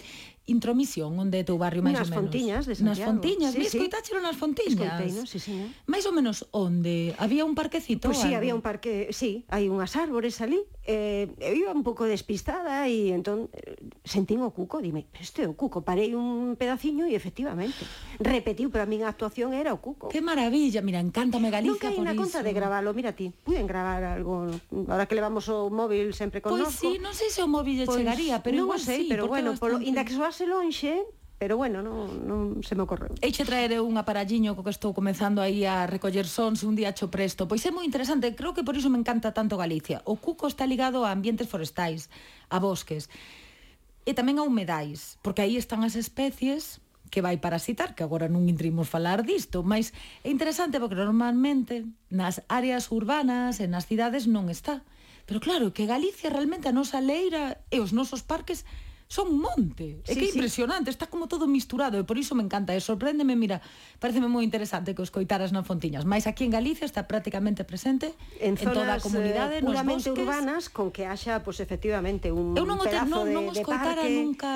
intromisión 0.52 1.16
onde 1.16 1.40
é 1.40 1.44
teu 1.48 1.56
barrio 1.56 1.80
máis 1.80 1.96
ou 1.96 2.06
menos. 2.06 2.12
Nas 2.12 2.20
fontiñas 2.20 2.64
de 2.68 2.76
Santiago. 2.76 2.98
Nas 2.98 3.08
fontiñas, 3.08 3.52
sí, 3.56 3.64
sí. 3.64 3.68
escoitáchelo 3.78 4.20
nas 4.20 4.36
fontiñas. 4.36 4.76
Escoiteino, 4.76 5.22
sí, 5.24 5.40
señor. 5.40 5.70
Máis 5.88 6.04
ou 6.04 6.14
menos 6.14 6.48
onde? 6.52 7.16
Había 7.16 7.48
un 7.48 7.56
parquecito? 7.56 8.10
Pois 8.12 8.20
pues 8.20 8.28
sí, 8.28 8.36
algo? 8.36 8.40
había 8.44 8.54
un 8.58 8.64
parque, 8.64 9.10
sí, 9.16 9.48
hai 9.48 9.72
unhas 9.72 9.96
árbores 9.96 10.44
ali 10.44 10.60
eh, 10.86 11.30
eu 11.38 11.54
iba 11.54 11.72
un 11.72 11.86
pouco 11.86 12.10
despistada 12.10 12.90
e 12.90 13.14
entón 13.14 13.54
eh, 13.54 13.78
sentín 14.02 14.42
o 14.42 14.50
cuco, 14.50 14.82
dime, 14.82 15.06
este 15.22 15.46
é 15.46 15.48
o 15.48 15.54
cuco, 15.54 15.86
parei 15.86 16.18
un 16.18 16.58
pedaciño 16.58 17.06
e 17.06 17.14
efectivamente 17.14 17.86
repetiu, 18.18 18.74
pero 18.74 18.84
a 18.86 18.90
min 18.90 19.06
a 19.06 19.14
actuación 19.14 19.54
era 19.54 19.78
o 19.78 19.80
cuco. 19.80 20.10
Que 20.10 20.26
maravilla, 20.26 20.82
mira, 20.82 20.98
encántame 20.98 21.54
Galicia 21.54 21.78
Nunca 21.78 21.94
por 21.94 22.06
na 22.06 22.18
conta 22.18 22.42
de 22.42 22.52
gravalo, 22.58 22.98
mira 22.98 23.14
ti, 23.14 23.30
puiden 23.30 23.70
gravar 23.70 24.02
algo, 24.02 24.50
ahora 24.90 25.06
que 25.06 25.14
levamos 25.14 25.46
o 25.54 25.70
móvil 25.70 26.18
sempre 26.18 26.42
con 26.42 26.58
Pois 26.58 26.74
pues 26.74 26.82
sí, 26.82 26.98
non 26.98 27.14
sei 27.14 27.30
se 27.30 27.46
o 27.46 27.50
móvil 27.50 27.78
lle 27.78 27.86
pues, 27.86 28.02
chegaría, 28.02 28.42
pero 28.42 28.58
non 28.58 28.66
igual 28.66 28.82
sei, 28.82 29.06
sí, 29.06 29.10
pero 29.10 29.30
bueno, 29.30 29.54
polo, 29.62 29.78
inda 29.86 30.02
que 30.02 30.18
soase 30.18 30.50
lonxe, 30.50 31.06
pero 31.42 31.58
bueno, 31.58 31.82
non, 31.82 32.22
non 32.30 32.62
se 32.62 32.78
me 32.78 32.86
ocorreu. 32.86 33.18
Eixe 33.18 33.42
traer 33.50 33.82
un 33.82 33.98
aparalliño 33.98 34.54
co 34.54 34.62
que 34.62 34.70
estou 34.70 34.94
comenzando 34.94 35.42
aí 35.42 35.66
a 35.66 35.90
recoller 35.90 36.30
sons 36.30 36.62
un 36.62 36.78
día 36.78 36.94
cho 36.94 37.10
presto. 37.10 37.50
Pois 37.50 37.66
é 37.66 37.74
moi 37.74 37.82
interesante, 37.82 38.38
creo 38.38 38.54
que 38.54 38.62
por 38.62 38.78
iso 38.78 38.94
me 38.94 39.02
encanta 39.02 39.34
tanto 39.34 39.58
Galicia. 39.58 40.06
O 40.06 40.22
cuco 40.22 40.46
está 40.46 40.70
ligado 40.70 41.02
a 41.02 41.10
ambientes 41.10 41.50
forestais, 41.50 42.14
a 42.54 42.62
bosques 42.62 43.10
e 44.06 44.14
tamén 44.14 44.38
a 44.38 44.46
humedais, 44.46 45.18
porque 45.26 45.42
aí 45.42 45.58
están 45.58 45.82
as 45.82 45.98
especies 45.98 46.78
que 47.10 47.26
vai 47.26 47.42
parasitar, 47.42 47.98
que 47.98 48.06
agora 48.06 48.30
non 48.30 48.46
intrimos 48.46 48.86
falar 48.86 49.26
disto, 49.26 49.66
mas 49.66 49.98
é 50.22 50.30
interesante 50.30 50.78
porque 50.78 50.94
normalmente 50.94 51.90
nas 52.14 52.46
áreas 52.54 52.94
urbanas 52.94 53.58
e 53.58 53.66
nas 53.66 53.90
cidades 53.90 54.30
non 54.30 54.46
está. 54.54 54.86
Pero 55.26 55.42
claro, 55.42 55.74
que 55.74 55.90
Galicia 55.90 56.30
realmente 56.30 56.70
a 56.70 56.78
nosa 56.78 57.02
leira 57.02 57.58
e 57.74 57.82
os 57.82 57.98
nosos 57.98 58.22
parques 58.22 58.62
son 59.12 59.28
un 59.28 59.44
monte. 59.44 60.00
É 60.08 60.16
sí, 60.16 60.20
que 60.24 60.26
é 60.26 60.30
impresionante, 60.32 60.88
sí. 60.88 60.96
está 60.96 61.12
como 61.12 61.28
todo 61.28 61.44
misturado 61.44 62.00
e 62.00 62.08
por 62.08 62.16
iso 62.16 62.32
me 62.32 62.48
encanta 62.48 62.72
e 62.72 62.80
sorpréndeme, 62.80 63.36
mira, 63.36 63.60
pareceme 64.00 64.32
moi 64.32 64.48
interesante 64.48 64.96
que 64.96 65.04
os 65.04 65.12
coitaras 65.12 65.52
non 65.52 65.68
Fontiñas, 65.68 66.08
mais 66.08 66.32
aquí 66.32 66.48
en 66.48 66.56
Galicia 66.56 66.88
está 66.88 67.12
prácticamente 67.12 67.68
presente 67.68 68.16
en, 68.40 68.56
en 68.56 68.72
toda 68.72 68.88
a 68.88 68.98
eh, 68.98 69.04
comunidade, 69.04 69.60
eh, 69.60 69.68
nos 69.68 69.76
bosques 69.84 70.16
urbanas 70.16 70.72
con 70.72 70.96
que 70.96 71.04
haxa 71.04 71.44
pois 71.44 71.60
pues, 71.60 71.68
efectivamente 71.68 72.32
un 72.32 72.56
Eu 72.56 72.64
non 72.64 72.80
un 72.80 72.88
pedazo 72.88 73.28
te, 73.28 73.36
non, 73.36 73.52
non 73.52 73.52
os 73.52 73.60
coitara 73.60 74.00
parque... 74.00 74.16
nunca 74.16 74.52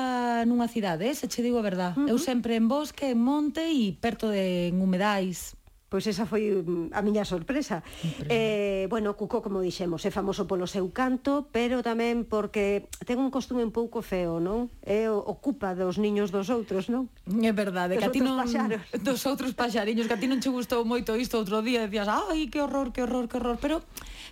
nunha 0.48 0.72
cidade, 0.72 1.12
eh, 1.12 1.16
se 1.20 1.28
che 1.28 1.44
digo 1.44 1.60
a 1.60 1.66
verdad. 1.66 1.92
Uh 2.00 2.08
-huh. 2.08 2.16
Eu 2.16 2.18
sempre 2.24 2.56
en 2.56 2.72
bosque, 2.72 3.12
en 3.12 3.20
monte 3.20 3.68
e 3.68 3.92
perto 3.92 4.32
de 4.32 4.72
en 4.72 4.80
humedais. 4.80 5.60
Pois 5.96 6.12
esa 6.12 6.28
foi 6.28 6.52
mm, 6.52 6.92
a 6.92 7.00
miña 7.00 7.24
sorpresa. 7.24 7.80
Eh, 8.28 8.84
bueno, 8.92 9.16
Cuco, 9.16 9.40
como 9.40 9.64
dixemos, 9.64 10.04
é 10.04 10.12
famoso 10.12 10.44
polo 10.44 10.68
seu 10.68 10.92
canto, 10.92 11.48
pero 11.56 11.80
tamén 11.80 12.28
porque 12.28 12.92
ten 13.08 13.16
un 13.16 13.32
costume 13.32 13.64
un 13.64 13.72
pouco 13.72 14.04
feo, 14.04 14.44
non? 14.44 14.68
É 14.84 15.08
ocupa 15.08 15.72
dos 15.72 15.96
niños 15.96 16.36
dos 16.36 16.52
outros, 16.52 16.92
non? 16.92 17.08
É 17.32 17.56
verdade, 17.56 17.96
dos 17.96 18.04
que 18.04 18.08
a 18.12 18.12
ti 18.12 18.20
non 18.20 18.36
paxaros. 18.36 18.84
dos 19.08 19.24
outros 19.24 19.56
paxariños, 19.56 20.12
que 20.12 20.16
a 20.16 20.20
ti 20.20 20.28
non 20.28 20.44
che 20.44 20.52
gustou 20.52 20.84
moito 20.84 21.16
isto 21.16 21.40
outro 21.40 21.64
día, 21.64 21.88
decías, 21.88 22.12
"Ai, 22.12 22.52
que 22.52 22.60
horror, 22.60 22.92
que 22.92 23.00
horror, 23.00 23.32
que 23.32 23.40
horror", 23.40 23.56
pero 23.64 23.80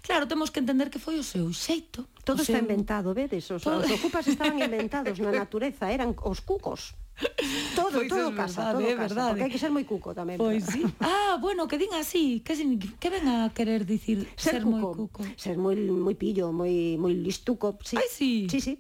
claro, 0.04 0.28
temos 0.28 0.52
que 0.52 0.60
entender 0.60 0.92
que 0.92 1.00
foi 1.00 1.16
o 1.16 1.24
seu 1.24 1.48
xeito. 1.56 2.04
Todo 2.28 2.44
o 2.44 2.44
seu... 2.44 2.60
está 2.60 2.60
inventado, 2.60 3.16
vedes? 3.16 3.48
Os, 3.56 3.64
Todo... 3.64 3.88
os 3.88 3.92
ocupas 4.04 4.28
estaban 4.28 4.60
inventados 4.60 5.16
na 5.24 5.32
natureza, 5.32 5.88
eran 5.88 6.12
os 6.28 6.44
cucos. 6.44 7.00
todo, 7.76 8.00
pois 8.00 8.10
todo 8.10 8.36
casa, 8.36 8.74
verdade, 8.74 8.84
todo 8.84 8.98
casa, 8.98 9.16
verdade. 9.16 9.30
porque 9.30 9.44
hai 9.44 9.52
que 9.52 9.62
ser 9.62 9.72
moi 9.72 9.86
cuco 9.86 10.14
tamén. 10.14 10.38
Pois 10.38 10.64
pero... 10.64 10.74
sí. 10.74 10.82
Ah, 11.04 11.38
bueno, 11.42 11.68
que 11.68 11.78
din 11.78 11.94
así, 11.98 12.42
que 12.46 12.54
que 13.00 13.10
ven 13.10 13.28
a 13.28 13.50
querer 13.52 13.86
dicir 13.86 14.30
ser, 14.36 14.60
ser 14.60 14.64
cuco, 14.64 14.78
moi 14.78 14.94
cuco. 14.96 15.22
Ser 15.38 15.58
moi 15.58 15.76
moi 15.76 16.16
pillo, 16.16 16.54
moi 16.54 16.96
moi 17.00 17.14
listuco, 17.16 17.78
sí. 17.82 17.98
Ai, 17.98 18.10
sí. 18.10 18.48
Sí, 18.50 18.60
sí. 18.62 18.74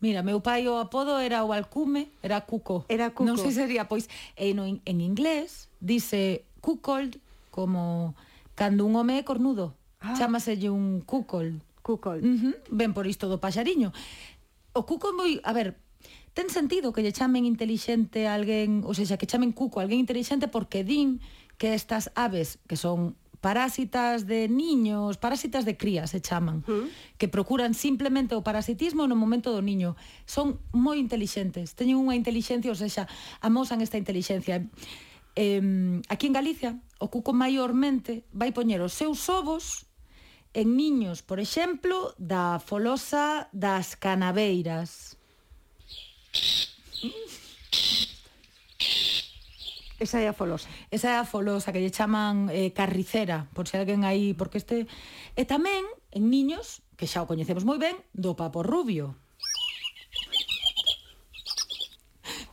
Mira, 0.00 0.24
meu 0.24 0.40
pai 0.40 0.64
o 0.64 0.80
apodo 0.80 1.20
era 1.20 1.44
o 1.44 1.52
alcume, 1.52 2.08
era 2.24 2.40
cuco. 2.40 2.88
Era 2.88 3.12
cuco. 3.12 3.28
Non 3.28 3.36
sei 3.36 3.52
se 3.52 3.68
sería, 3.68 3.84
pois, 3.84 4.08
en, 4.40 4.80
en 4.80 4.96
inglés 5.04 5.68
dice 5.84 6.48
cuckold 6.64 7.20
como 7.52 8.16
cando 8.56 8.88
un 8.88 8.96
home 8.96 9.20
é 9.20 9.22
cornudo. 9.24 9.76
Ah. 10.00 10.16
Chámaselle 10.16 10.72
un 10.72 11.04
cuckold. 11.04 11.60
Cuckold. 11.84 12.24
Uh 12.24 12.36
-huh. 12.40 12.54
Ben 12.72 12.96
por 12.96 13.04
isto 13.04 13.28
do 13.28 13.36
paxariño. 13.36 13.92
O 14.72 14.88
cuco 14.88 15.12
é 15.12 15.14
moi, 15.16 15.30
a 15.44 15.52
ver, 15.52 15.76
Ten 16.32 16.48
sentido 16.48 16.94
que 16.94 17.02
lle 17.02 17.12
chamen 17.12 17.44
intelixente 17.44 18.30
a 18.30 18.38
alguén, 18.38 18.86
ou 18.86 18.94
seja, 18.94 19.18
que 19.18 19.26
chamen 19.26 19.50
cuco 19.50 19.78
a 19.78 19.82
alguén 19.82 19.98
intelixente 19.98 20.46
porque 20.46 20.86
din 20.86 21.18
que 21.58 21.74
estas 21.74 22.14
aves, 22.14 22.62
que 22.70 22.78
son 22.78 23.18
parásitas 23.40 24.26
de 24.26 24.48
niños, 24.48 25.16
parásitas 25.16 25.64
de 25.64 25.76
cría 25.76 26.06
se 26.06 26.20
chaman, 26.20 26.62
uh 26.68 26.70
-huh. 26.70 26.88
que 27.18 27.28
procuran 27.28 27.74
simplemente 27.74 28.36
o 28.36 28.44
parasitismo 28.44 29.08
no 29.08 29.16
momento 29.16 29.52
do 29.52 29.64
niño. 29.64 29.96
Son 30.28 30.60
moi 30.72 31.00
intelixentes, 31.00 31.74
teñen 31.74 31.96
unha 31.96 32.14
intelixencia, 32.14 32.70
ou 32.70 32.78
seja, 32.78 33.08
amosan 33.40 33.80
esta 33.80 33.96
intelixencia. 33.96 34.64
Eh, 35.36 36.00
aquí 36.08 36.28
en 36.28 36.36
Galicia, 36.36 36.70
o 37.00 37.08
cuco 37.08 37.32
maiormente 37.32 38.28
vai 38.30 38.52
poñer 38.52 38.84
os 38.84 38.92
seus 38.92 39.24
ovos 39.32 39.88
en 40.52 40.76
niños, 40.76 41.22
por 41.22 41.40
exemplo, 41.40 42.12
da 42.18 42.58
folosa 42.60 43.48
das 43.52 43.96
canaveiras. 43.96 45.19
Esa 50.00 50.24
é 50.24 50.28
a 50.28 50.32
folosa. 50.32 50.64
Esa 50.90 51.12
é 51.12 51.16
a 51.20 51.28
folosa 51.28 51.76
que 51.76 51.84
lle 51.84 51.92
chaman 51.92 52.48
eh, 52.48 52.72
carricera, 52.72 53.52
por 53.52 53.68
se 53.68 53.76
alguén 53.76 54.08
aí, 54.08 54.32
porque 54.32 54.56
este 54.56 54.88
e 55.36 55.44
tamén 55.44 55.84
en 56.16 56.32
niños, 56.32 56.80
que 56.96 57.04
xa 57.04 57.20
o 57.20 57.28
coñecemos 57.28 57.68
moi 57.68 57.76
ben, 57.76 58.00
do 58.16 58.32
papo 58.32 58.64
rubio. 58.64 59.12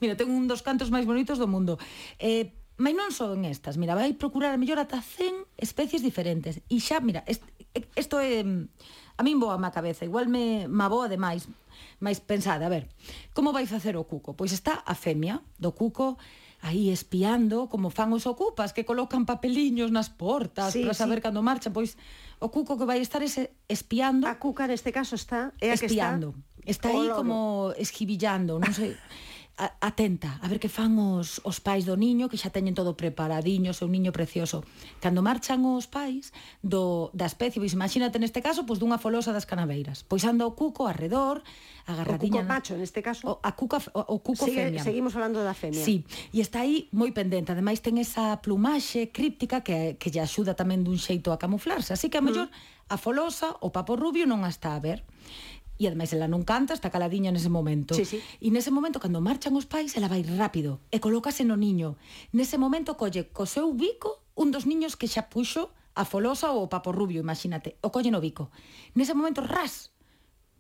Mira, 0.04 0.20
ten 0.20 0.28
un 0.28 0.46
dos 0.52 0.60
cantos 0.60 0.92
máis 0.92 1.08
bonitos 1.08 1.40
do 1.40 1.48
mundo. 1.48 1.80
Eh, 2.20 2.52
mas 2.76 2.94
non 2.94 3.16
son 3.16 3.48
estas, 3.48 3.80
mira, 3.80 3.96
vai 3.96 4.12
procurar 4.14 4.52
a 4.52 4.60
mellor 4.60 4.84
ata 4.84 5.00
100 5.00 5.48
especies 5.58 6.04
diferentes. 6.04 6.60
E 6.68 6.84
xa, 6.84 7.00
mira, 7.00 7.24
isto 7.96 8.20
é... 8.20 8.44
A 9.18 9.26
min 9.26 9.42
boa 9.42 9.58
má 9.58 9.74
cabeza, 9.74 10.06
igual 10.06 10.30
me, 10.30 10.70
má 10.70 10.86
boa 10.86 11.10
demais, 11.10 11.50
Mas 12.00 12.20
pensade, 12.20 12.66
a 12.66 12.70
ver, 12.70 12.88
como 13.34 13.52
vai 13.52 13.66
facer 13.66 13.98
o 13.98 14.06
cuco? 14.06 14.34
Pois 14.34 14.52
está 14.54 14.84
a 14.86 14.96
femia 14.96 15.42
do 15.58 15.74
cuco 15.74 16.18
aí 16.62 16.90
espiando 16.90 17.70
como 17.70 17.94
fan 17.94 18.10
os 18.14 18.26
ocupas 18.26 18.74
que 18.74 18.82
colocan 18.82 19.30
papeliños 19.30 19.94
nas 19.94 20.10
portas 20.10 20.74
sí, 20.74 20.82
para 20.82 20.98
saber 20.98 21.22
sí. 21.22 21.30
cando 21.30 21.46
marchan, 21.46 21.74
pois 21.74 21.98
o 22.42 22.50
cuco 22.50 22.78
que 22.78 22.86
vai 22.86 23.02
estar 23.02 23.22
ese 23.22 23.54
espiando. 23.70 24.26
A 24.26 24.42
cuca 24.42 24.66
neste 24.66 24.90
caso 24.90 25.14
está 25.14 25.54
é 25.62 25.70
a 25.70 25.78
espiando. 25.78 26.34
que 26.34 26.72
está 26.72 26.90
Está 26.90 26.90
aí 26.90 27.08
como 27.16 27.72
esquivillando, 27.80 28.60
non 28.60 28.74
sei. 28.74 28.98
atenta, 29.58 30.38
a 30.38 30.48
ver 30.48 30.62
que 30.62 30.70
fan 30.70 30.94
os, 31.02 31.42
os 31.42 31.58
pais 31.58 31.82
do 31.82 31.98
niño, 31.98 32.30
que 32.30 32.38
xa 32.38 32.54
teñen 32.54 32.78
todo 32.78 32.94
preparadiño, 32.94 33.74
seu 33.74 33.90
niño 33.90 34.14
precioso. 34.14 34.62
Cando 35.02 35.26
marchan 35.26 35.66
os 35.66 35.90
pais 35.90 36.30
do, 36.62 37.10
da 37.18 37.26
especie, 37.26 37.58
pois 37.58 37.74
imagínate 37.74 38.22
neste 38.22 38.38
caso, 38.46 38.70
pois 38.70 38.78
dunha 38.78 39.02
folosa 39.02 39.34
das 39.34 39.50
canaveiras. 39.50 40.06
Pois 40.06 40.22
anda 40.30 40.46
o 40.46 40.54
cuco 40.54 40.86
arredor, 40.86 41.42
agarradiña... 41.90 42.42
O 42.42 42.46
cuco 42.46 42.54
macho, 42.54 42.74
neste 42.78 43.02
caso. 43.02 43.26
O, 43.26 43.34
a 43.42 43.58
cuca, 43.58 43.82
o, 43.98 44.14
o 44.14 44.18
cuco 44.22 44.46
Sigue, 44.46 44.78
femia. 44.78 44.86
Seguimos 44.86 45.18
falando 45.18 45.42
da 45.42 45.58
femia. 45.58 45.82
Sí, 45.82 46.06
e 46.30 46.38
está 46.38 46.62
aí 46.62 46.86
moi 46.94 47.10
pendente. 47.10 47.50
Ademais, 47.50 47.82
ten 47.82 47.98
esa 47.98 48.38
plumaxe 48.46 49.10
críptica 49.10 49.66
que, 49.66 49.98
que 49.98 50.14
lle 50.14 50.22
axuda 50.22 50.54
tamén 50.54 50.86
dun 50.86 51.02
xeito 51.02 51.34
a 51.34 51.42
camuflarse. 51.42 51.98
Así 51.98 52.14
que, 52.14 52.22
a 52.22 52.24
mm. 52.24 52.28
mellor, 52.30 52.48
mm. 52.54 52.94
a 52.94 52.98
folosa, 53.02 53.58
o 53.66 53.74
papo 53.74 53.98
rubio 53.98 54.30
non 54.30 54.46
a 54.46 54.54
está 54.54 54.78
a 54.78 54.82
ver. 54.86 55.02
E 55.78 55.86
ademais 55.86 56.10
ela 56.14 56.26
non 56.26 56.42
canta, 56.42 56.74
está 56.74 56.90
caladiña 56.90 57.30
nese 57.30 57.54
momento. 57.54 57.94
Sí, 57.94 58.06
sí. 58.06 58.18
E 58.42 58.50
nese 58.50 58.74
momento, 58.74 58.98
cando 58.98 59.22
marchan 59.22 59.54
os 59.54 59.70
pais, 59.70 59.94
ela 59.94 60.10
vai 60.10 60.26
rápido 60.26 60.82
e 60.90 60.98
colócase 60.98 61.46
no 61.46 61.54
niño. 61.54 61.96
Nese 62.34 62.58
momento 62.58 62.98
colle 62.98 63.30
co 63.30 63.46
seu 63.46 63.70
bico 63.74 64.26
un 64.34 64.50
dos 64.50 64.66
niños 64.66 64.98
que 64.98 65.10
xa 65.10 65.30
puxo 65.30 65.70
a 65.98 66.06
folosa 66.06 66.54
ou 66.54 66.66
o 66.66 66.72
papo 66.72 66.94
rubio, 66.94 67.22
imagínate, 67.22 67.78
o 67.82 67.90
colle 67.90 68.14
no 68.14 68.22
bico. 68.22 68.50
Nese 68.94 69.18
momento, 69.18 69.42
ras, 69.42 69.94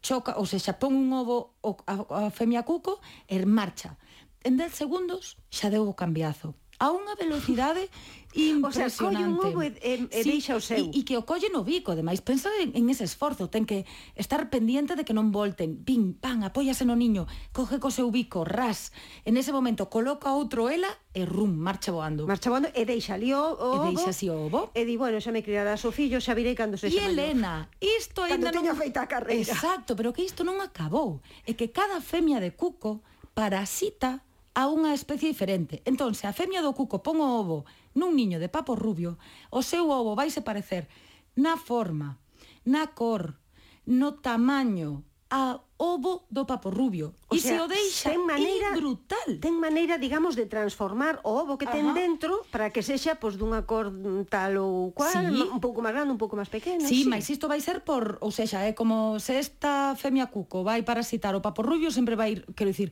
choca, 0.01 0.37
ou 0.37 0.45
sexa, 0.45 0.77
pon 0.77 0.93
un 0.93 1.09
ovo 1.13 1.57
a, 1.85 2.27
a 2.27 2.33
femia 2.33 2.65
cuco 2.65 3.01
e 3.29 3.41
marcha. 3.45 3.97
En 4.45 4.57
10 4.57 4.73
segundos 4.73 5.37
xa 5.49 5.73
deu 5.73 5.85
o 5.89 5.97
cambiazo 5.97 6.53
a 6.77 6.93
unha 6.93 7.13
velocidade 7.17 7.89
impresionante. 8.37 8.65
O 8.67 8.71
sea, 8.71 8.89
colle 8.91 9.23
un 9.25 9.39
ovo 9.39 9.63
e, 9.63 9.73
e, 9.81 10.07
e 10.11 10.21
sí, 10.21 10.29
deixa 10.29 10.53
o 10.55 10.61
seu. 10.61 10.91
E, 10.93 11.01
e 11.01 11.01
que 11.01 11.17
o 11.17 11.25
colle 11.25 11.49
no 11.49 11.65
bico, 11.65 11.95
ademais. 11.95 12.21
Pensa 12.21 12.53
en, 12.61 12.75
en 12.77 12.85
ese 12.91 13.07
esforzo, 13.07 13.49
ten 13.49 13.65
que 13.65 13.87
estar 14.13 14.45
pendente 14.53 14.93
de 14.93 15.01
que 15.01 15.15
non 15.15 15.33
volten. 15.33 15.81
Pim, 15.81 16.13
pan, 16.13 16.45
apóyase 16.45 16.85
no 16.85 16.93
niño, 16.93 17.25
coge 17.49 17.81
co 17.81 17.89
seu 17.89 18.13
bico, 18.13 18.45
ras. 18.45 18.93
En 19.25 19.41
ese 19.41 19.49
momento 19.49 19.89
coloca 19.89 20.29
outro 20.35 20.69
ela 20.69 20.91
e 21.17 21.25
rum, 21.25 21.57
marcha 21.57 21.89
voando. 21.89 22.29
Marcha 22.29 22.53
voando 22.53 22.69
e 22.77 22.85
deixa 22.85 23.17
ali 23.17 23.33
o, 23.33 23.41
o 23.41 23.81
ovo. 23.81 23.89
E 23.89 23.97
deixa 23.97 24.13
así 24.13 24.29
o 24.29 24.37
ovo. 24.37 24.69
E 24.77 24.85
di, 24.85 24.99
bueno, 25.01 25.17
xa 25.17 25.33
me 25.33 25.41
criará 25.41 25.73
o 25.73 25.89
fillo, 25.89 26.21
xa 26.21 26.37
virei 26.37 26.53
cando 26.53 26.77
se 26.77 26.93
E 26.93 26.99
Elena, 27.01 27.71
isto 27.81 28.21
ainda 28.21 28.53
non... 28.53 28.61
Cando 28.61 28.77
feita 28.77 29.01
a 29.01 29.09
carreira. 29.09 29.49
Exacto, 29.49 29.97
pero 29.97 30.13
que 30.13 30.21
isto 30.21 30.45
non 30.45 30.61
acabou. 30.61 31.25
É 31.49 31.57
que 31.57 31.73
cada 31.73 31.97
femia 32.05 32.37
de 32.37 32.53
cuco 32.53 33.01
parasita 33.33 34.26
a 34.57 34.65
unha 34.73 34.97
especie 34.97 35.29
diferente. 35.29 35.85
Entón, 35.85 36.17
se 36.17 36.25
a 36.25 36.33
femia 36.33 36.65
do 36.65 36.73
cuco 36.73 37.05
pon 37.05 37.21
o 37.21 37.29
ovo 37.37 37.69
nun 37.93 38.17
niño 38.17 38.41
de 38.41 38.49
papo 38.49 38.73
rubio, 38.73 39.21
o 39.53 39.61
seu 39.61 39.85
ovo 39.93 40.17
vaise 40.17 40.41
parecer 40.41 40.89
na 41.37 41.61
forma, 41.61 42.17
na 42.65 42.89
cor, 42.97 43.37
no 43.85 44.17
tamaño, 44.17 45.05
a 45.29 45.61
ovo 45.77 46.25
do 46.33 46.49
papo 46.49 46.73
rubio. 46.73 47.13
O 47.29 47.35
e 47.35 47.39
sea, 47.39 47.53
se 47.53 47.61
o 47.61 47.67
deixa 47.69 48.09
ten 48.09 48.25
maneira, 48.25 48.73
brutal. 48.73 49.37
Ten 49.37 49.61
maneira, 49.61 50.01
digamos, 50.01 50.33
de 50.33 50.49
transformar 50.49 51.21
o 51.21 51.37
ovo 51.37 51.61
que 51.61 51.69
Ajá. 51.69 51.77
ten 51.77 51.93
dentro 51.93 52.41
para 52.49 52.73
que 52.73 52.81
sexa 52.81 53.21
pois, 53.21 53.37
dunha 53.37 53.61
cor 53.69 53.93
tal 54.25 54.57
ou 54.57 54.89
cual, 54.97 55.13
sí. 55.13 55.37
un 55.37 55.61
pouco 55.61 55.85
máis 55.85 55.93
grande, 55.93 56.09
un 56.09 56.17
pouco 56.17 56.33
máis 56.33 56.49
pequeno. 56.49 56.81
Sí, 56.81 57.05
sí, 57.05 57.11
mas 57.11 57.29
isto 57.29 57.45
vai 57.45 57.61
ser 57.61 57.85
por... 57.85 58.17
Ou 58.25 58.33
sexa, 58.33 58.65
é 58.65 58.73
como 58.73 59.21
se 59.21 59.37
esta 59.37 59.93
femia 59.93 60.33
cuco 60.33 60.65
vai 60.65 60.81
parasitar 60.81 61.37
o 61.37 61.45
papo 61.45 61.61
rubio, 61.61 61.93
sempre 61.93 62.17
vai 62.17 62.33
ir, 62.33 62.47
quero 62.57 62.73
dicir, 62.73 62.89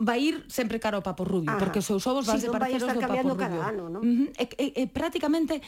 vai 0.00 0.32
ir 0.32 0.48
sempre 0.48 0.80
cara 0.80 0.96
ao 0.96 1.04
papo 1.04 1.28
rubio, 1.28 1.52
Ajá. 1.52 1.60
porque 1.60 1.84
os 1.84 1.86
seus 1.86 2.00
ovos 2.08 2.24
van 2.24 2.40
sí, 2.40 2.48
os 2.48 2.52
do 2.52 2.56
papo 2.56 3.20
rubio. 3.20 3.36
Cada 3.36 3.68
ano, 3.68 3.92
¿no? 3.92 4.00
uh 4.00 4.02
-huh. 4.02 4.32
e, 4.32 4.44
e, 4.56 4.66
e, 4.80 4.82
prácticamente 4.88 5.60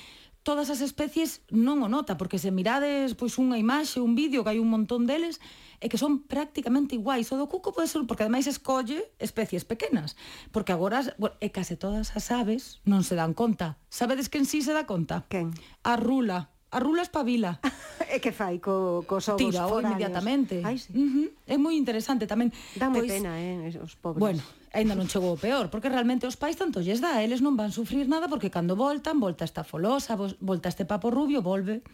todas 0.42 0.72
as 0.72 0.80
especies 0.80 1.44
non 1.52 1.84
o 1.84 1.88
nota, 1.92 2.16
porque 2.16 2.40
se 2.40 2.48
mirades 2.50 3.12
pois 3.14 3.36
unha 3.36 3.60
imaxe, 3.60 4.00
un 4.00 4.16
vídeo, 4.16 4.40
que 4.40 4.56
hai 4.56 4.58
un 4.58 4.72
montón 4.72 5.04
deles, 5.04 5.38
e 5.78 5.92
que 5.92 6.00
son 6.00 6.24
prácticamente 6.24 6.96
iguais. 6.96 7.28
O 7.30 7.36
do 7.36 7.46
cuco 7.46 7.76
pode 7.76 7.92
ser, 7.92 8.02
porque 8.08 8.24
ademais 8.24 8.48
escolle 8.48 9.12
especies 9.20 9.68
pequenas, 9.68 10.16
porque 10.48 10.72
agora 10.72 11.04
bueno, 11.20 11.36
e 11.44 11.52
case 11.52 11.76
todas 11.76 12.16
as 12.16 12.32
aves 12.32 12.80
non 12.88 13.04
se 13.04 13.14
dan 13.14 13.36
conta. 13.36 13.76
Sabedes 13.92 14.32
quen 14.32 14.48
sí 14.48 14.64
se 14.64 14.72
dá 14.72 14.88
conta? 14.88 15.28
Quen? 15.28 15.52
A 15.84 16.00
rula. 16.00 16.48
Arrulo 16.72 17.04
espabila. 17.04 17.60
e 18.08 18.16
que 18.18 18.32
fai 18.32 18.56
co, 18.56 19.04
cos 19.04 19.28
ovos 19.28 19.44
Tira 19.44 19.68
foráneos? 19.68 19.92
inmediatamente. 19.92 20.64
Ai, 20.64 20.80
sí. 20.80 20.88
uh 20.96 21.04
-huh. 21.04 21.28
É 21.44 21.60
moi 21.60 21.76
interesante 21.76 22.24
tamén. 22.24 22.48
Dame 22.80 23.04
pois, 23.04 23.12
pena, 23.12 23.36
eh, 23.36 23.76
os 23.76 23.92
pobres. 24.00 24.18
Bueno, 24.18 24.42
ainda 24.72 24.96
non 24.96 25.04
chegou 25.04 25.36
o 25.36 25.38
peor, 25.38 25.68
porque 25.68 25.92
realmente 25.92 26.24
os 26.24 26.40
pais 26.40 26.56
tanto 26.56 26.80
lles 26.80 27.04
dá, 27.04 27.20
eles 27.20 27.44
non 27.44 27.60
van 27.60 27.76
sufrir 27.76 28.08
nada 28.08 28.26
porque 28.26 28.48
cando 28.48 28.72
voltan, 28.72 29.20
volta 29.20 29.44
esta 29.44 29.68
folosa, 29.68 30.16
volta 30.16 30.72
este 30.72 30.88
papo 30.88 31.12
rubio, 31.12 31.44
volve 31.44 31.84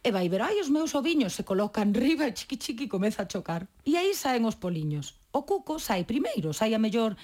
e 0.00 0.08
vai 0.12 0.28
ver, 0.32 0.40
ai, 0.40 0.56
os 0.60 0.72
meus 0.72 0.96
oviños 0.96 1.36
se 1.36 1.44
colocan 1.44 1.92
riba 2.04 2.28
e 2.28 2.36
chiqui 2.36 2.56
chiqui 2.56 2.86
comeza 2.88 3.24
a 3.24 3.28
chocar. 3.28 3.68
E 3.84 3.96
aí 3.96 4.12
saen 4.12 4.44
os 4.44 4.56
poliños. 4.56 5.16
O 5.32 5.48
cuco 5.48 5.80
sai 5.80 6.04
primeiro, 6.04 6.52
sai 6.52 6.76
a 6.76 6.80
mellor 6.80 7.16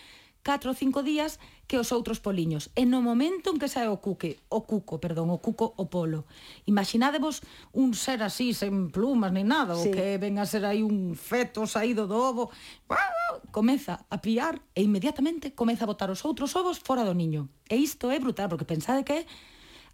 4 0.45 0.71
ou 0.71 0.77
5 0.77 1.03
días, 1.03 1.41
que 1.67 1.79
os 1.79 1.91
outros 1.91 2.23
poliños. 2.23 2.71
E 2.79 2.87
no 2.87 3.03
momento 3.03 3.51
en 3.51 3.59
que 3.59 3.67
sae 3.67 3.91
o 3.91 3.99
cuque, 3.99 4.39
o 4.49 4.65
cuco, 4.65 5.03
perdón, 5.03 5.35
o 5.35 5.43
cuco 5.43 5.75
o 5.77 5.91
polo. 5.91 6.25
imaginadevos 6.65 7.43
un 7.75 7.95
ser 7.95 8.23
así 8.23 8.55
sen 8.55 8.91
plumas 8.95 9.35
ni 9.35 9.43
nada, 9.43 9.75
sí. 9.75 9.91
o 9.91 9.95
que 9.95 10.19
ven 10.19 10.39
a 10.39 10.47
ser 10.47 10.65
aí 10.65 10.83
un 10.83 11.19
feto 11.19 11.67
saído 11.67 12.07
do 12.07 12.17
ovo, 12.17 12.51
comeza 13.51 14.07
a 14.11 14.23
piar 14.23 14.63
e 14.75 14.83
inmediatamente 14.87 15.53
comeza 15.53 15.85
a 15.85 15.91
botar 15.91 16.11
os 16.11 16.23
outros 16.23 16.55
ovos 16.55 16.79
fora 16.79 17.03
do 17.03 17.15
niño. 17.15 17.51
E 17.67 17.77
isto 17.77 18.11
é 18.15 18.19
brutal, 18.23 18.49
porque 18.49 18.65
pensade 18.65 19.03
que 19.03 19.13
é 19.13 19.27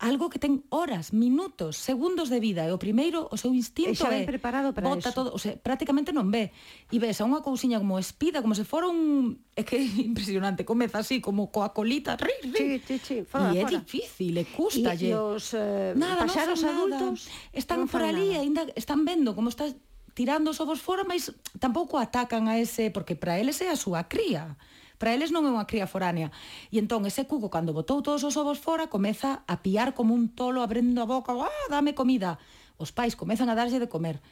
algo 0.02 0.26
que 0.26 0.42
ten 0.42 0.66
horas, 0.75 1.14
minutos, 1.14 1.78
segundos 1.78 2.26
de 2.26 2.42
vida 2.42 2.66
e 2.66 2.75
o 2.75 2.78
primeiro, 2.82 3.30
o 3.30 3.38
seu 3.38 3.54
instinto 3.54 4.02
é 4.11 4.26
preparado 4.26 4.75
para 4.75 4.90
bota 4.90 5.14
eso. 5.14 5.14
todo, 5.14 5.28
o 5.30 5.38
sea, 5.38 5.54
prácticamente 5.54 6.11
non 6.11 6.26
ve 6.35 6.50
e 6.90 6.99
ves 6.99 7.23
a 7.23 7.25
unha 7.25 7.38
cousiña 7.38 7.78
como 7.78 8.02
espida, 8.02 8.42
como 8.42 8.59
se 8.59 8.66
fora 8.66 8.90
un 8.90 9.38
é 9.54 9.62
que 9.62 9.78
é 9.78 9.82
impresionante, 10.11 10.66
comeza 10.66 11.06
así 11.06 11.23
como 11.23 11.54
coa 11.54 11.71
colita, 11.71 12.18
ri, 12.18 12.35
ri. 12.50 12.82
Sí, 12.82 12.82
sí, 12.82 12.97
sí, 12.99 13.16
fora, 13.23 13.54
e 13.54 13.62
é 13.62 13.64
fora. 13.64 13.78
difícil, 13.78 14.35
e 14.35 14.44
custalle. 14.50 15.06
E, 15.06 15.14
e 15.14 15.14
os 15.14 15.54
eh, 15.54 15.94
nada, 15.94 16.26
paxaros 16.26 16.66
adultos 16.66 17.30
nada. 17.30 17.54
están 17.54 17.87
por 17.87 18.02
ali, 18.02 18.35
aínda 18.35 18.66
están 18.75 19.06
vendo 19.06 19.38
como 19.38 19.54
estás 19.54 19.78
tirando 20.18 20.50
os 20.50 20.59
ovos 20.59 20.82
fora, 20.82 21.06
mas 21.06 21.30
tampouco 21.62 22.02
atacan 22.02 22.50
a 22.50 22.59
ese, 22.59 22.90
porque 22.90 23.14
para 23.14 23.38
eles 23.38 23.62
é 23.62 23.71
a 23.71 23.78
súa 23.78 24.11
cría. 24.11 24.59
Para 25.02 25.18
eles 25.18 25.35
non 25.35 25.42
é 25.42 25.50
unha 25.50 25.66
cría 25.66 25.90
foránea. 25.90 26.30
E 26.71 26.78
entón 26.78 27.02
ese 27.11 27.26
cuco, 27.26 27.50
cando 27.50 27.75
botou 27.75 28.06
todos 28.06 28.23
os 28.23 28.38
ovos 28.38 28.62
fora, 28.62 28.87
comeza 28.87 29.42
a 29.50 29.59
piar 29.59 29.99
como 29.99 30.14
un 30.14 30.30
tolo 30.30 30.62
abrindo 30.62 31.02
a 31.02 31.11
boca, 31.11 31.35
ah, 31.35 31.66
dame 31.66 31.90
comida. 31.90 32.38
Os 32.78 32.94
pais 32.94 33.18
comezan 33.18 33.50
a 33.50 33.59
darlle 33.59 33.82
de 33.82 33.90
comer 33.90 34.23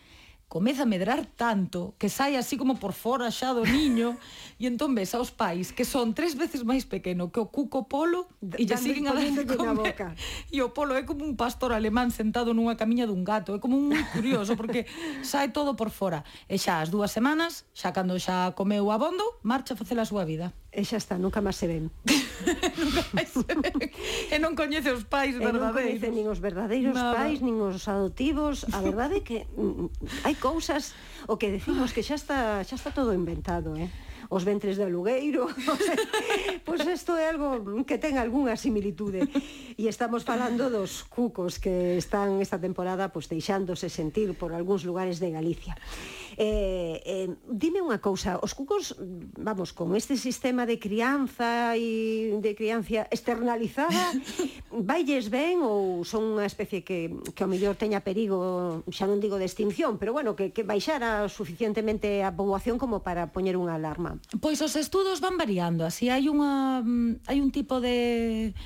comeza 0.50 0.82
a 0.82 0.86
medrar 0.86 1.24
tanto 1.26 1.94
que 1.96 2.08
sai 2.08 2.34
así 2.34 2.58
como 2.58 2.74
por 2.74 2.92
fora 2.92 3.30
xa 3.30 3.54
do 3.54 3.62
niño 3.62 4.18
e 4.58 4.66
entón 4.66 4.98
ves 4.98 5.14
aos 5.14 5.30
pais 5.30 5.70
que 5.70 5.86
son 5.86 6.10
tres 6.10 6.34
veces 6.34 6.66
máis 6.66 6.82
pequeno 6.90 7.30
que 7.30 7.38
o 7.38 7.54
cuco 7.54 7.86
polo 7.86 8.26
e 8.58 8.66
lle 8.66 8.74
siguen 8.74 9.06
a 9.06 9.14
dar 9.14 9.30
de 9.30 9.46
comer 9.46 9.78
boca. 9.78 10.18
e 10.50 10.58
o 10.58 10.74
polo 10.74 10.98
é 10.98 11.06
como 11.06 11.22
un 11.22 11.38
pastor 11.38 11.70
alemán 11.70 12.10
sentado 12.10 12.50
nunha 12.50 12.74
camiña 12.74 13.06
dun 13.06 13.22
gato 13.22 13.54
é 13.54 13.62
como 13.62 13.78
moi 13.78 14.02
curioso 14.10 14.58
porque 14.58 14.90
sai 15.22 15.54
todo 15.54 15.78
por 15.78 15.94
fora 15.94 16.26
e 16.50 16.58
xa 16.58 16.82
as 16.82 16.90
dúas 16.90 17.14
semanas 17.14 17.62
xa 17.70 17.94
cando 17.94 18.18
xa 18.18 18.50
comeu 18.58 18.90
abondo 18.90 19.22
marcha 19.46 19.78
a 19.78 19.78
facer 19.78 20.02
a 20.02 20.06
súa 20.10 20.26
vida 20.26 20.50
E 20.70 20.86
xa 20.86 21.02
está, 21.02 21.18
nunca 21.18 21.42
máis 21.42 21.58
se 21.58 21.66
ven. 21.66 21.90
nunca 22.78 23.02
máis 23.10 23.26
se 23.26 23.42
ven. 23.42 23.90
E 24.30 24.36
non 24.38 24.54
coñece 24.54 24.94
os 24.94 25.02
pais 25.02 25.34
e 25.34 25.42
verdadeiros. 25.42 25.50
E 25.50 25.58
non 25.58 25.74
coñece 25.74 26.08
nin 26.14 26.26
os 26.30 26.38
verdadeiros 26.38 26.94
Nada. 26.94 27.18
pais, 27.18 27.42
nin 27.42 27.58
os 27.58 27.82
adoptivos. 27.90 28.62
A 28.70 28.78
verdade 28.86 29.18
é 29.18 29.22
que 29.26 29.50
mm, 29.58 30.22
hai 30.22 30.38
cousas 30.38 30.94
o 31.26 31.34
que 31.34 31.50
decimos 31.50 31.90
que 31.90 32.06
xa 32.06 32.14
está 32.14 32.62
xa 32.62 32.78
está 32.78 32.94
todo 32.94 33.10
inventado, 33.10 33.74
eh? 33.74 33.90
os 34.30 34.44
ventres 34.44 34.78
de 34.78 34.84
alugueiro 34.86 35.50
pois 36.66 36.86
isto 36.86 37.18
é 37.18 37.34
algo 37.34 37.82
que 37.82 37.98
ten 37.98 38.14
algunha 38.14 38.54
similitude 38.54 39.26
e 39.74 39.90
estamos 39.90 40.22
falando 40.22 40.70
dos 40.70 41.02
cucos 41.02 41.58
que 41.58 41.98
están 41.98 42.38
esta 42.38 42.62
temporada 42.62 43.10
pois 43.10 43.26
deixándose 43.26 43.90
sentir 43.90 44.38
por 44.38 44.54
algúns 44.54 44.86
lugares 44.86 45.18
de 45.18 45.34
Galicia 45.34 45.74
Eh, 46.42 47.02
eh, 47.04 47.28
dime 47.52 47.84
unha 47.84 48.00
cousa, 48.00 48.40
os 48.40 48.56
cucos, 48.56 48.96
vamos, 49.36 49.76
con 49.76 49.92
este 49.92 50.16
sistema 50.16 50.64
de 50.64 50.80
crianza 50.80 51.76
e 51.76 52.32
de 52.40 52.56
crianza 52.56 53.04
externalizada, 53.12 54.16
vailles 54.72 55.28
ben 55.28 55.60
ou 55.60 56.00
son 56.00 56.40
unha 56.40 56.48
especie 56.48 56.80
que, 56.80 57.12
que 57.36 57.44
ao 57.44 57.50
mellor 57.52 57.76
teña 57.76 58.00
perigo, 58.00 58.80
xa 58.88 59.04
non 59.04 59.20
digo 59.20 59.36
de 59.36 59.44
extinción, 59.44 60.00
pero 60.00 60.16
bueno, 60.16 60.32
que, 60.32 60.48
que 60.48 60.64
baixara 60.64 61.28
suficientemente 61.28 62.24
a 62.24 62.32
poboación 62.32 62.80
como 62.80 63.04
para 63.04 63.36
poñer 63.36 63.60
unha 63.60 63.76
alarma? 63.76 64.16
Pois 64.40 64.64
os 64.64 64.72
estudos 64.80 65.20
van 65.20 65.36
variando, 65.36 65.84
así 65.84 66.08
hai 66.08 66.24
unha 66.24 66.80
mm, 66.80 67.28
hai 67.28 67.44
un 67.44 67.52
tipo 67.52 67.84
de 67.84 68.56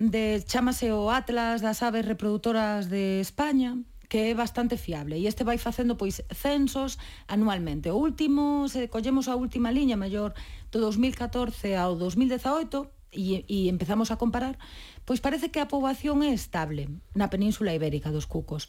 de 0.00 0.40
chamase 0.48 0.96
o 0.96 1.12
Atlas 1.12 1.60
das 1.60 1.84
aves 1.84 2.08
reproductoras 2.08 2.88
de 2.88 3.20
España, 3.20 3.76
que 4.08 4.32
é 4.32 4.34
bastante 4.34 4.76
fiable 4.76 5.20
e 5.20 5.28
este 5.28 5.44
vai 5.44 5.58
facendo 5.60 5.96
pois 6.00 6.24
censos 6.32 6.96
anualmente. 7.28 7.92
O 7.92 8.00
último, 8.00 8.66
se 8.68 8.88
collemos 8.88 9.28
a 9.28 9.36
última 9.36 9.70
liña 9.70 10.00
maior 10.00 10.32
do 10.72 10.80
2014 10.80 11.76
ao 11.76 11.94
2018, 11.94 12.98
e, 13.12 13.44
e 13.48 13.68
empezamos 13.68 14.10
a 14.10 14.16
comparar, 14.16 14.58
pois 15.04 15.20
parece 15.20 15.48
que 15.48 15.60
a 15.60 15.68
poboación 15.68 16.20
é 16.20 16.32
estable 16.32 16.88
na 17.16 17.32
península 17.32 17.72
ibérica 17.72 18.12
dos 18.12 18.28
cucos. 18.28 18.68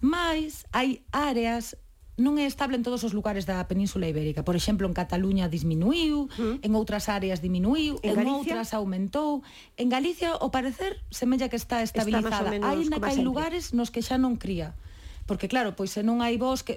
Mais 0.00 0.64
hai 0.72 1.04
áreas 1.12 1.76
non 2.20 2.36
é 2.36 2.44
estable 2.44 2.76
en 2.76 2.84
todos 2.84 3.00
os 3.00 3.16
lugares 3.16 3.48
da 3.48 3.64
Península 3.64 4.04
Ibérica. 4.04 4.44
Por 4.44 4.52
exemplo, 4.52 4.84
en 4.84 4.92
Cataluña 4.92 5.48
disminuiu, 5.48 6.28
uh 6.28 6.28
-huh. 6.28 6.54
en 6.60 6.72
outras 6.76 7.08
áreas 7.08 7.40
diminuiu, 7.40 7.96
en, 8.04 8.12
en 8.12 8.16
Galicia? 8.20 8.36
outras 8.36 8.68
aumentou. 8.76 9.40
En 9.80 9.88
Galicia, 9.88 10.36
ao 10.36 10.52
parecer, 10.52 11.00
semella 11.08 11.48
que 11.48 11.56
está 11.56 11.80
estabilizada. 11.80 12.52
Está 12.52 12.68
hai 12.68 12.84
na 12.84 13.00
que 13.00 13.08
hai 13.08 13.24
lugares 13.24 13.72
nos 13.72 13.88
que 13.88 14.04
xa 14.04 14.20
non 14.20 14.36
cría. 14.36 14.76
Porque 15.24 15.48
claro, 15.48 15.72
pois 15.72 15.96
se 15.96 16.04
non 16.04 16.20
hai 16.20 16.36
bosque, 16.36 16.76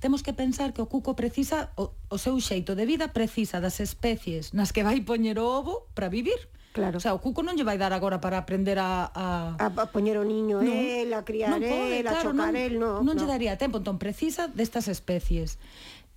temos 0.00 0.24
que 0.24 0.32
pensar 0.32 0.72
que 0.72 0.80
o 0.80 0.88
cuco 0.88 1.12
precisa 1.12 1.72
o, 1.76 1.92
o 2.08 2.16
seu 2.16 2.36
xeito 2.40 2.72
de 2.74 2.88
vida 2.88 3.12
precisa 3.12 3.60
das 3.60 3.80
especies 3.80 4.52
nas 4.56 4.72
que 4.72 4.84
vai 4.84 5.00
poñer 5.04 5.36
o 5.40 5.46
ovo 5.46 5.88
para 5.92 6.08
vivir 6.08 6.40
Claro. 6.74 6.98
O 6.98 7.00
sea, 7.00 7.14
o 7.14 7.22
cuco 7.22 7.46
non 7.46 7.54
lle 7.54 7.62
vai 7.62 7.78
dar 7.78 7.94
agora 7.94 8.18
para 8.18 8.34
aprender 8.34 8.82
a... 8.82 9.06
A, 9.14 9.54
a, 9.62 9.66
a 9.70 9.86
poñer 9.94 10.18
o 10.18 10.26
niño 10.26 10.58
non, 10.58 10.74
el, 10.74 11.14
a 11.14 11.22
criar 11.22 11.54
non 11.54 11.62
pode, 11.62 12.02
el, 12.02 12.06
a 12.10 12.18
claro, 12.18 12.34
chocar 12.34 12.50
non, 12.50 12.58
el, 12.58 12.74
non. 12.82 12.98
Non 13.06 13.14
lle 13.14 13.30
daría 13.30 13.54
tempo, 13.54 13.78
entón 13.78 14.02
precisa 14.02 14.50
destas 14.50 14.90
especies. 14.90 15.62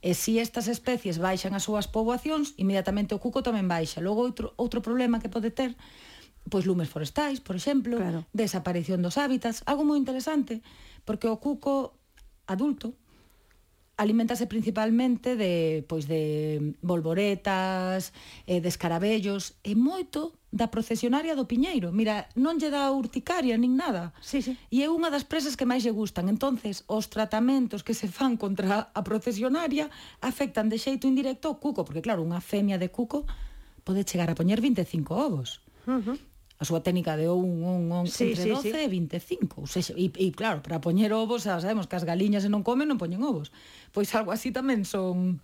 E 0.01 0.17
se 0.17 0.33
si 0.33 0.41
estas 0.41 0.65
especies 0.65 1.21
baixan 1.21 1.53
as 1.53 1.61
súas 1.61 1.85
poboacións, 1.85 2.57
inmediatamente 2.57 3.13
o 3.13 3.21
cuco 3.21 3.45
tamén 3.45 3.69
baixa. 3.69 4.01
Logo 4.01 4.25
outro, 4.25 4.57
outro 4.57 4.81
problema 4.81 5.21
que 5.21 5.29
pode 5.29 5.53
ter 5.53 5.77
pois 6.49 6.65
lumes 6.65 6.89
forestais, 6.89 7.37
por 7.37 7.53
exemplo, 7.53 8.01
claro. 8.01 8.25
desaparición 8.33 9.05
dos 9.05 9.21
hábitats, 9.21 9.61
algo 9.69 9.85
moi 9.85 10.01
interesante, 10.01 10.65
porque 11.05 11.29
o 11.29 11.37
cuco 11.37 11.93
adulto 12.49 12.97
alimentase 13.97 14.45
principalmente 14.45 15.35
de 15.35 15.83
pois 15.89 16.05
de 16.07 16.77
bolboretas, 16.85 18.13
eh, 18.45 18.61
de 18.61 18.69
escarabellos 18.69 19.57
e 19.65 19.73
moito 19.73 20.37
da 20.53 20.69
procesionaria 20.71 21.35
do 21.35 21.49
Piñeiro. 21.49 21.91
Mira, 21.91 22.29
non 22.37 22.61
lle 22.61 22.71
dá 22.71 22.87
urticaria 22.93 23.57
nin 23.57 23.75
nada. 23.75 24.13
Sí, 24.21 24.39
sí. 24.45 24.55
E 24.71 24.85
é 24.85 24.87
unha 24.87 25.09
das 25.09 25.25
presas 25.25 25.57
que 25.57 25.67
máis 25.67 25.83
lle 25.83 25.91
gustan. 25.91 26.29
Entonces, 26.29 26.85
os 26.87 27.09
tratamentos 27.09 27.83
que 27.83 27.97
se 27.97 28.07
fan 28.07 28.37
contra 28.37 28.93
a 28.93 29.01
procesionaria 29.01 29.89
afectan 30.21 30.69
de 30.69 30.77
xeito 30.79 31.09
indirecto 31.09 31.51
o 31.51 31.59
cuco, 31.59 31.83
porque 31.83 32.05
claro, 32.05 32.23
unha 32.23 32.39
femia 32.39 32.79
de 32.79 32.93
cuco 32.93 33.27
pode 33.83 34.05
chegar 34.05 34.29
a 34.29 34.37
poñer 34.37 34.61
25 34.61 35.11
ovos. 35.17 35.59
Uh 35.89 35.99
-huh 35.99 36.17
a 36.57 36.65
súa 36.65 36.81
técnica 36.81 37.13
de 37.13 37.29
un, 37.29 37.61
un, 37.61 37.85
un 37.93 38.07
sí, 38.09 38.33
entre 38.33 38.43
sí, 38.43 38.49
12 38.49 38.73
sí. 38.73 38.79
e 38.81 38.89
25. 38.89 39.61
Ou 39.61 39.69
seja, 39.69 39.93
e, 39.93 40.09
e 40.09 40.33
claro, 40.33 40.65
para 40.65 40.81
poñer 40.81 41.13
ovos, 41.13 41.45
xa 41.45 41.61
sabemos 41.61 41.85
que 41.85 41.93
as 41.93 42.01
galiñas 42.01 42.41
se 42.41 42.49
non 42.49 42.65
comen, 42.65 42.89
non 42.89 42.97
poñen 42.97 43.21
ovos. 43.21 43.53
Pois 43.93 44.09
algo 44.17 44.33
así 44.33 44.49
tamén 44.49 44.81
son 44.81 45.37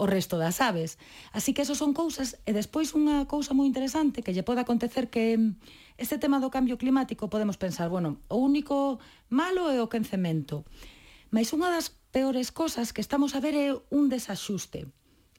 o 0.00 0.04
resto 0.08 0.40
das 0.40 0.64
aves. 0.64 0.96
Así 1.36 1.52
que 1.52 1.68
eso 1.68 1.76
son 1.76 1.92
cousas, 1.92 2.40
e 2.48 2.56
despois 2.56 2.96
unha 2.96 3.28
cousa 3.28 3.52
moi 3.52 3.68
interesante 3.68 4.24
que 4.24 4.32
lle 4.32 4.40
pode 4.40 4.64
acontecer 4.64 5.12
que 5.12 5.36
mm, 5.36 6.00
este 6.00 6.16
tema 6.16 6.40
do 6.40 6.48
cambio 6.48 6.80
climático 6.80 7.28
podemos 7.28 7.60
pensar, 7.60 7.92
bueno, 7.92 8.24
o 8.32 8.40
único 8.40 8.96
malo 9.28 9.68
é 9.68 9.84
o 9.84 9.92
quencemento. 9.92 10.64
Mais 11.28 11.52
unha 11.52 11.68
das 11.68 11.92
peores 12.08 12.48
cosas 12.48 12.96
que 12.96 13.04
estamos 13.04 13.36
a 13.36 13.42
ver 13.44 13.52
é 13.52 13.68
un 13.92 14.08
desaxuste 14.08 14.88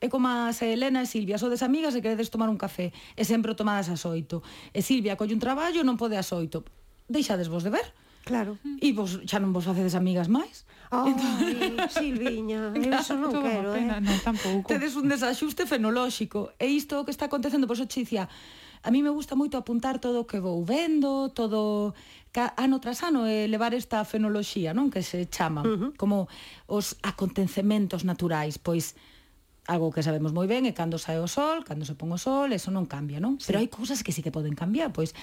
é 0.06 0.10
como 0.10 0.30
a 0.30 0.54
Elena 0.62 1.02
e 1.02 1.08
Silvia, 1.10 1.42
sodes 1.42 1.66
amigas 1.66 1.98
e 1.98 2.02
queredes 2.02 2.30
tomar 2.30 2.48
un 2.48 2.58
café, 2.62 2.94
e 3.18 3.24
sempre 3.26 3.52
o 3.52 3.56
tomadas 3.58 3.90
as 3.90 4.06
oito. 4.06 4.46
E 4.72 4.86
Silvia 4.86 5.18
colle 5.18 5.34
un 5.34 5.42
traballo 5.42 5.82
e 5.82 5.86
non 5.86 5.98
pode 5.98 6.16
as 6.16 6.30
oito. 6.32 6.62
Deixades 7.10 7.50
vos 7.50 7.66
de 7.66 7.74
ver. 7.74 7.88
Claro. 8.26 8.58
E 8.82 8.90
vos 8.94 9.22
xa 9.30 9.38
non 9.38 9.54
vos 9.54 9.70
facedes 9.70 9.94
amigas 9.94 10.26
máis. 10.26 10.66
Oh, 10.90 11.06
entón... 11.06 11.30
Silviña, 11.94 12.74
claro, 12.74 13.02
eso 13.06 13.14
non 13.14 13.30
quero, 13.38 13.78
pena, 13.78 14.02
eh. 14.02 14.06
Non, 14.06 14.18
tampouco. 14.22 14.66
Tedes 14.66 14.98
un 14.98 15.06
desaxuste 15.06 15.70
fenolóxico. 15.70 16.50
E 16.58 16.66
isto 16.66 17.02
o 17.02 17.06
que 17.06 17.14
está 17.14 17.30
acontecendo, 17.30 17.70
por 17.70 17.78
iso 17.78 17.86
che 17.86 18.02
dicía, 18.02 18.26
a 18.82 18.90
mí 18.90 19.06
me 19.06 19.14
gusta 19.14 19.38
moito 19.38 19.58
apuntar 19.58 20.02
todo 20.02 20.26
o 20.26 20.30
que 20.30 20.42
vou 20.42 20.66
vendo, 20.66 21.30
todo 21.34 21.94
ano 22.34 22.82
tras 22.82 23.06
ano 23.06 23.30
e 23.30 23.48
levar 23.48 23.74
esta 23.78 24.02
fenoloxía, 24.04 24.74
non, 24.74 24.90
que 24.90 25.06
se 25.06 25.30
chama, 25.30 25.62
uh 25.62 25.78
-huh. 25.78 25.92
como 25.94 26.28
os 26.66 26.98
acontecementos 27.06 28.04
naturais, 28.04 28.58
pois 28.58 28.98
algo 29.66 29.90
que 29.90 30.06
sabemos 30.06 30.32
moi 30.34 30.46
ben 30.46 30.70
é 30.70 30.74
cando 30.74 30.98
sae 31.02 31.18
o 31.18 31.30
sol, 31.30 31.66
cando 31.66 31.86
se 31.86 31.98
pon 31.98 32.14
o 32.14 32.20
sol, 32.22 32.54
eso 32.54 32.70
non 32.70 32.86
cambia, 32.86 33.18
non? 33.18 33.42
Sí. 33.42 33.50
Pero 33.50 33.62
hai 33.62 33.70
cousas 33.70 34.06
que 34.06 34.14
sí 34.14 34.22
que 34.22 34.34
poden 34.34 34.54
cambiar, 34.54 34.94
pois 34.94 35.14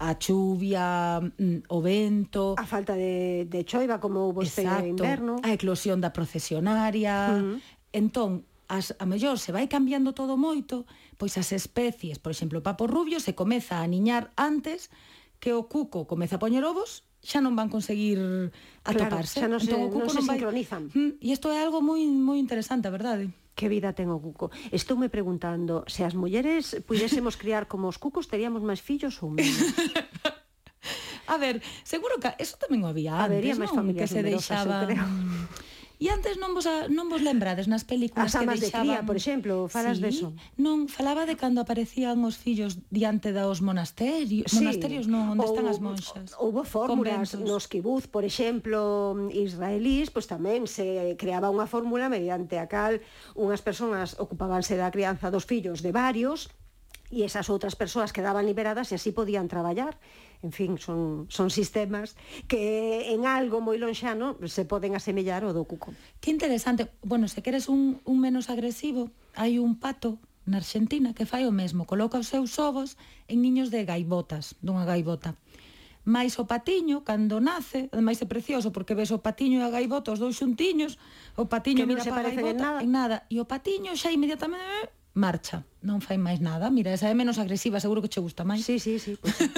a 0.00 0.16
chuvia, 0.18 1.20
mm, 1.20 1.68
o 1.68 1.78
vento... 1.80 2.54
A 2.56 2.66
falta 2.66 2.96
de, 2.96 3.44
de 3.48 3.60
choiva, 3.64 4.00
como 4.00 4.28
houve 4.28 4.44
este 4.44 4.64
inverno. 4.64 5.36
A 5.44 5.52
eclosión 5.52 6.00
da 6.00 6.10
procesionaria. 6.10 7.28
Uh 7.30 7.38
-huh. 7.38 7.56
Entón, 7.92 8.48
as, 8.72 8.96
a 8.98 9.04
mellor 9.04 9.36
se 9.38 9.52
vai 9.52 9.68
cambiando 9.68 10.16
todo 10.16 10.40
moito, 10.40 10.88
pois 11.20 11.36
as 11.36 11.52
especies, 11.52 12.16
por 12.16 12.32
exemplo, 12.32 12.60
o 12.60 12.64
papo 12.64 12.88
rubio 12.88 13.20
se 13.20 13.36
comeza 13.36 13.80
a 13.80 13.84
aniñar 13.84 14.32
antes 14.36 14.88
que 15.38 15.52
o 15.52 15.68
cuco 15.68 16.08
comeza 16.08 16.36
a 16.36 16.42
poñer 16.42 16.64
ovos, 16.64 17.04
xa 17.20 17.44
non 17.44 17.54
van 17.54 17.68
conseguir 17.68 18.18
atoparse. 18.82 19.44
Claro, 19.44 19.46
xa 19.46 19.52
non 19.52 19.60
se, 19.60 19.70
entón, 19.70 19.80
o 19.86 19.88
cuco 19.92 20.08
non, 20.08 20.14
se 20.16 20.18
non 20.18 20.26
vai... 20.26 20.38
sincronizan. 20.40 20.82
Mm, 20.90 21.12
e 21.20 21.26
isto 21.30 21.52
é 21.52 21.60
algo 21.60 21.84
moi 21.84 22.02
moi 22.08 22.40
interesante, 22.40 22.88
a 22.88 22.92
verdade. 22.94 23.30
Que 23.52 23.68
vida 23.68 23.92
ten 23.92 24.08
o 24.08 24.18
cuco? 24.18 24.48
Estou 24.72 24.96
me 24.96 25.12
preguntando, 25.12 25.84
se 25.84 26.02
as 26.02 26.16
mulleres 26.16 26.80
pudésemos 26.88 27.36
criar 27.36 27.68
como 27.68 27.88
os 27.88 28.00
cucos, 28.00 28.28
teríamos 28.28 28.64
máis 28.64 28.80
fillos 28.80 29.20
ou 29.20 29.32
menos? 29.32 29.76
A 31.32 31.38
ver, 31.38 31.62
seguro 31.84 32.18
que 32.18 32.32
eso 32.42 32.58
tamén 32.58 32.82
o 32.82 32.88
había 32.90 33.14
antes, 33.14 33.28
Habería 33.28 33.54
máis 33.54 33.72
non? 33.72 33.92
Que 33.92 34.08
se 34.08 34.20
deixaban... 34.24 34.88
Creo 34.88 35.71
E 36.02 36.10
antes 36.10 36.34
non 36.34 36.50
vos, 36.50 36.66
a, 36.66 36.90
non 36.90 37.06
vos 37.06 37.22
lembrades 37.22 37.70
nas 37.70 37.86
películas 37.86 38.34
As 38.34 38.42
que 38.42 38.42
deixaban... 38.42 38.58
de 38.58 38.70
cría, 38.74 38.98
por 39.06 39.14
exemplo, 39.14 39.70
falas 39.70 40.02
sí, 40.02 40.10
deso. 40.10 40.34
Non, 40.58 40.90
falaba 40.90 41.30
de 41.30 41.38
cando 41.38 41.62
aparecían 41.62 42.18
os 42.26 42.34
fillos 42.34 42.82
diante 42.90 43.30
dos 43.30 43.62
monasterios, 43.62 44.50
sí. 44.50 44.58
monasterios 44.58 45.06
non, 45.06 45.38
onde 45.38 45.46
están 45.46 45.70
as 45.70 45.78
monxas. 45.78 46.34
Houve 46.42 46.66
fórmulas 46.66 47.38
conventos. 47.38 47.46
nos 47.46 47.70
kibuz, 47.70 48.10
por 48.10 48.26
exemplo, 48.26 49.14
israelís, 49.30 50.10
pois 50.10 50.26
tamén 50.26 50.66
se 50.66 51.14
creaba 51.14 51.54
unha 51.54 51.70
fórmula 51.70 52.10
mediante 52.10 52.58
a 52.58 52.66
cal 52.66 52.98
unhas 53.38 53.62
persoas 53.62 54.18
ocupábanse 54.18 54.74
da 54.74 54.90
crianza 54.90 55.30
dos 55.30 55.46
fillos 55.46 55.86
de 55.86 55.94
varios 55.94 56.50
e 57.14 57.22
esas 57.28 57.46
outras 57.52 57.78
persoas 57.78 58.10
quedaban 58.10 58.48
liberadas 58.48 58.90
e 58.90 58.98
así 58.98 59.14
podían 59.14 59.46
traballar 59.46 60.00
en 60.42 60.52
fin, 60.52 60.78
son, 60.78 61.26
son 61.30 61.50
sistemas 61.50 62.16
que 62.48 63.14
en 63.14 63.26
algo 63.26 63.62
moi 63.62 63.78
lonxano 63.78 64.36
se 64.50 64.66
poden 64.66 64.98
asemellar 64.98 65.46
ao 65.46 65.54
do 65.54 65.62
cuco. 65.62 65.94
Que 66.18 66.34
interesante. 66.34 66.90
Bueno, 67.06 67.30
se 67.30 67.40
queres 67.46 67.70
un, 67.70 68.02
un 68.02 68.18
menos 68.18 68.50
agresivo, 68.50 69.14
hai 69.38 69.62
un 69.62 69.78
pato 69.78 70.18
na 70.42 70.58
Argentina 70.58 71.14
que 71.14 71.24
fai 71.24 71.46
o 71.46 71.54
mesmo, 71.54 71.86
coloca 71.86 72.18
os 72.18 72.26
seus 72.26 72.58
ovos 72.58 72.98
en 73.30 73.38
niños 73.38 73.70
de 73.70 73.86
gaivotas, 73.86 74.58
dunha 74.58 74.82
gaivota. 74.82 75.38
Mais 76.02 76.34
o 76.42 76.50
patiño, 76.50 77.06
cando 77.06 77.38
nace, 77.38 77.86
ademais 77.94 78.18
é 78.18 78.26
precioso 78.26 78.74
porque 78.74 78.98
ves 78.98 79.14
o 79.14 79.22
patiño 79.22 79.62
e 79.62 79.64
a 79.64 79.70
gaivota, 79.70 80.10
os 80.10 80.18
dous 80.18 80.34
xuntiños, 80.34 80.98
o 81.38 81.46
patiño 81.46 81.86
que 81.86 81.94
mira 81.94 82.02
se 82.02 82.10
para 82.10 82.26
a 82.26 82.34
gaivota, 82.34 82.50
en 82.50 82.58
nada. 82.58 82.78
en 82.82 82.90
nada, 82.90 83.16
e 83.30 83.38
o 83.38 83.46
patiño 83.46 83.94
xa 83.94 84.10
inmediatamente 84.10 84.90
marcha 85.14 85.62
non 85.82 85.98
fai 85.98 86.16
máis 86.16 86.38
nada. 86.38 86.70
Mira, 86.70 86.94
esa 86.94 87.10
é 87.10 87.14
menos 87.14 87.42
agresiva, 87.42 87.82
seguro 87.82 88.00
que 88.00 88.08
che 88.08 88.22
gusta 88.22 88.46
máis. 88.46 88.62
Sí, 88.62 88.78
sí, 88.78 88.98
sí. 88.98 89.18
Pois 89.18 89.34
pues. 89.34 89.50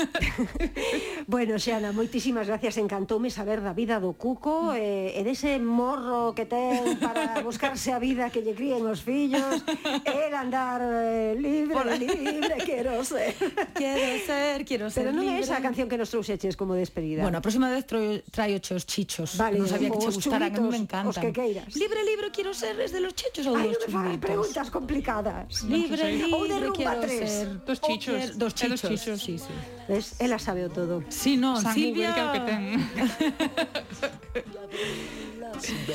bueno, 1.28 1.60
Xana, 1.60 1.92
moitísimas 1.92 2.48
gracias. 2.48 2.80
Encantoume 2.80 3.28
saber 3.28 3.60
da 3.60 3.76
vida 3.76 4.00
do 4.00 4.16
cuco 4.16 4.72
e, 4.72 5.12
e 5.12 5.20
dese 5.22 5.60
morro 5.60 6.32
que 6.32 6.48
ten 6.48 6.96
para 6.96 7.44
buscarse 7.44 7.92
a 7.92 8.00
vida 8.00 8.32
que 8.32 8.40
lle 8.40 8.56
críen 8.56 8.88
os 8.88 9.04
fillos. 9.04 9.60
El 10.04 10.32
andar 10.32 10.80
eh, 10.80 11.36
libre, 11.36 11.76
Por... 11.76 11.86
libre, 11.92 12.56
quero 12.64 13.04
ser. 13.04 13.36
Quero 13.76 14.08
ser, 14.24 14.64
quero 14.64 14.86
ser 14.88 15.04
Pero 15.04 15.12
non 15.12 15.28
é 15.28 15.44
esa 15.44 15.60
canción 15.60 15.92
que 15.92 16.00
nos 16.00 16.08
trouxeches 16.08 16.56
como 16.56 16.72
despedida. 16.72 17.20
Bueno, 17.20 17.36
a 17.36 17.44
próxima 17.44 17.68
vez 17.68 17.84
traio 17.84 18.56
che 18.64 18.72
os 18.72 18.88
chichos. 18.88 19.36
Vale, 19.36 19.60
non 19.60 19.68
sabía 19.68 19.92
que 19.92 20.00
che 20.00 20.08
gustaran, 20.08 20.48
a 20.48 20.56
mí 20.56 20.68
me 20.72 20.80
encantan. 20.80 21.12
Os 21.12 21.20
que 21.20 21.36
queiras. 21.36 21.68
Libre, 21.76 22.00
libre, 22.00 22.32
quero 22.32 22.56
ser, 22.56 22.80
es 22.80 22.96
de 22.96 23.04
los 23.04 23.12
chichos 23.12 23.44
ou 23.44 23.60
Ay, 23.60 23.76
dos 23.76 23.84
no 23.92 23.92
me 23.92 23.92
fagas 23.92 24.18
preguntas 24.24 24.66
complicadas. 24.72 25.68
Libre, 25.68 26.13
libre, 26.14 26.34
Ou 26.34 26.44
de 26.48 26.56
rumba 26.66 26.94
tres. 27.02 27.30
ser. 27.30 27.48
Dos 27.66 27.78
O 27.82 27.86
chichos. 27.86 28.36
Dos 28.38 28.52
É 28.54 28.68
dos 28.68 28.80
chichos. 28.80 29.00
chichos. 29.00 29.18
Sí, 29.22 29.34
sí. 29.38 29.52
Ves? 29.88 30.14
Ela 30.18 30.38
sabe 30.38 30.64
o 30.64 30.70
todo. 30.70 31.02
Sí, 31.10 31.36
non, 31.36 31.60
San 31.60 31.74
Silvia... 31.74 32.14
O 32.14 32.32
que 32.32 32.40
ten. 32.46 32.62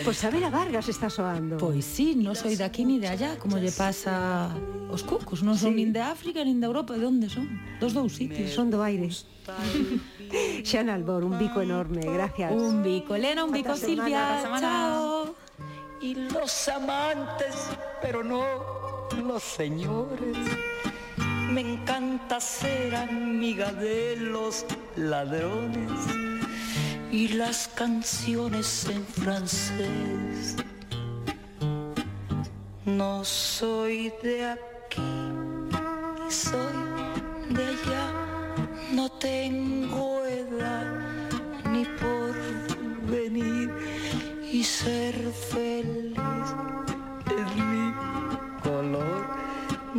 Pois 0.06 0.24
a 0.24 0.30
Vargas 0.50 0.88
está 0.88 1.10
soando. 1.10 1.58
Pois 1.60 1.84
sí, 1.84 2.16
non 2.16 2.32
soy 2.34 2.56
de 2.56 2.64
aquí 2.64 2.88
ni 2.88 2.98
de 2.98 3.12
allá, 3.12 3.36
como 3.36 3.60
lle 3.60 3.72
pasa 3.76 4.48
os 4.88 5.04
cucos, 5.04 5.44
non 5.44 5.60
son 5.60 5.76
Sí. 5.76 5.84
nin 5.84 5.92
de 5.92 6.00
África 6.00 6.40
nin 6.48 6.64
de 6.64 6.68
Europa, 6.72 6.96
de 6.96 7.04
onde 7.06 7.28
son? 7.28 7.46
Dos 7.84 7.92
dous 7.92 8.16
sitios. 8.16 8.56
Son 8.56 8.72
do 8.72 8.80
aire. 8.80 9.12
Xana 10.70 10.96
Albor, 10.96 11.28
un 11.28 11.36
bico 11.36 11.60
enorme, 11.60 12.02
gracias. 12.08 12.56
Un 12.56 12.80
bico, 12.82 13.16
Elena, 13.20 13.44
un 13.44 13.52
bico, 13.52 13.76
Silvia. 13.76 14.40
Chao. 14.60 15.36
y 16.02 16.16
los 16.16 16.70
amantes, 16.72 17.68
pero 18.02 18.24
no 18.24 18.79
los 19.18 19.44
señores. 19.44 20.38
Me 21.52 21.62
encanta 21.62 22.40
ser 22.40 22.96
amiga 22.96 23.72
de 23.72 24.16
los 24.18 24.66
ladrones 24.96 25.92
y 27.12 27.30
las 27.30 27.68
canciones 27.70 28.86
en 28.86 29.06
francés. 29.06 30.56
No 32.86 33.24
soy 33.24 34.14
de 34.24 34.46
aquí, 34.46 35.02
soy 36.30 37.56
de 37.56 37.66
allá, 37.66 38.12
no 38.94 39.10
tengo 39.10 40.26
edad 40.26 40.86
ni 41.72 41.86
por 41.86 42.34
venir 43.10 43.72
y 44.52 44.64
ser 44.64 45.16
feliz 45.52 45.79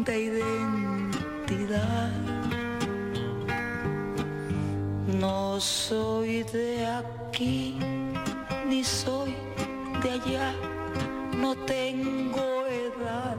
de 0.04 0.20
identidad. 0.20 2.12
No 5.18 5.60
soy 5.60 6.42
de 6.44 6.86
aquí 6.86 7.76
ni 8.66 8.82
soy 8.84 9.34
de 10.02 10.10
allá, 10.10 10.54
no 11.36 11.54
tengo 11.66 12.66
edad 12.66 13.36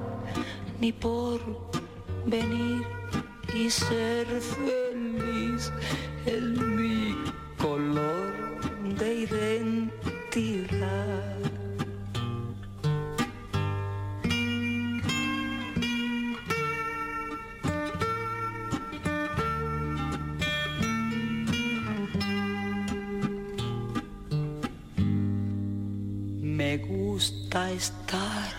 ni 0.80 0.92
por 0.92 1.40
venir 2.26 2.86
y 3.56 3.70
ser 3.70 4.28
feliz 4.28 5.72
es 6.26 6.71
estar 27.52 28.54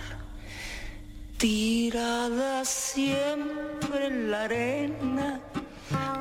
tirada 1.39 2.63
siempre 2.63 4.07
en 4.07 4.31
la 4.31 4.43
arena 4.43 5.41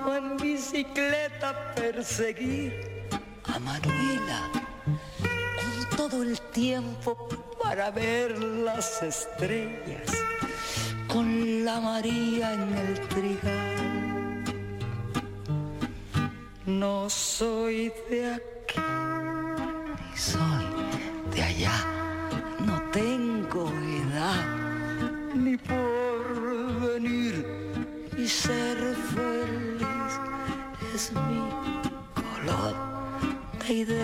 o 0.06 0.14
en 0.14 0.38
bicicleta 0.38 1.76
perseguir 1.76 2.74
a 3.44 3.60
Manuela 3.60 4.50
con 5.60 5.98
todo 5.98 6.24
el 6.24 6.40
tiempo 6.52 7.28
para 7.62 7.92
ver 7.92 8.40
las 8.42 9.04
estrellas 9.04 10.10
con 11.08 11.66
la 11.66 11.82
María 11.82 12.54
en 12.54 12.74
el 12.74 13.08
trigal. 13.10 14.44
No 16.66 17.10
soy 17.10 17.92
de 18.10 18.36
aquí 18.36 18.80
ni 20.10 20.18
soy 20.18 20.66
de 21.36 21.44
allá. 21.44 22.01
Tengo 22.92 23.70
edad 23.70 24.46
ni 25.34 25.56
por 25.56 26.82
venir 26.82 27.46
y 28.18 28.28
ser 28.28 28.78
feliz 29.16 30.20
es 30.94 31.14
mi 31.14 31.50
color 32.14 32.76
de 33.66 33.74
idea. 33.74 34.02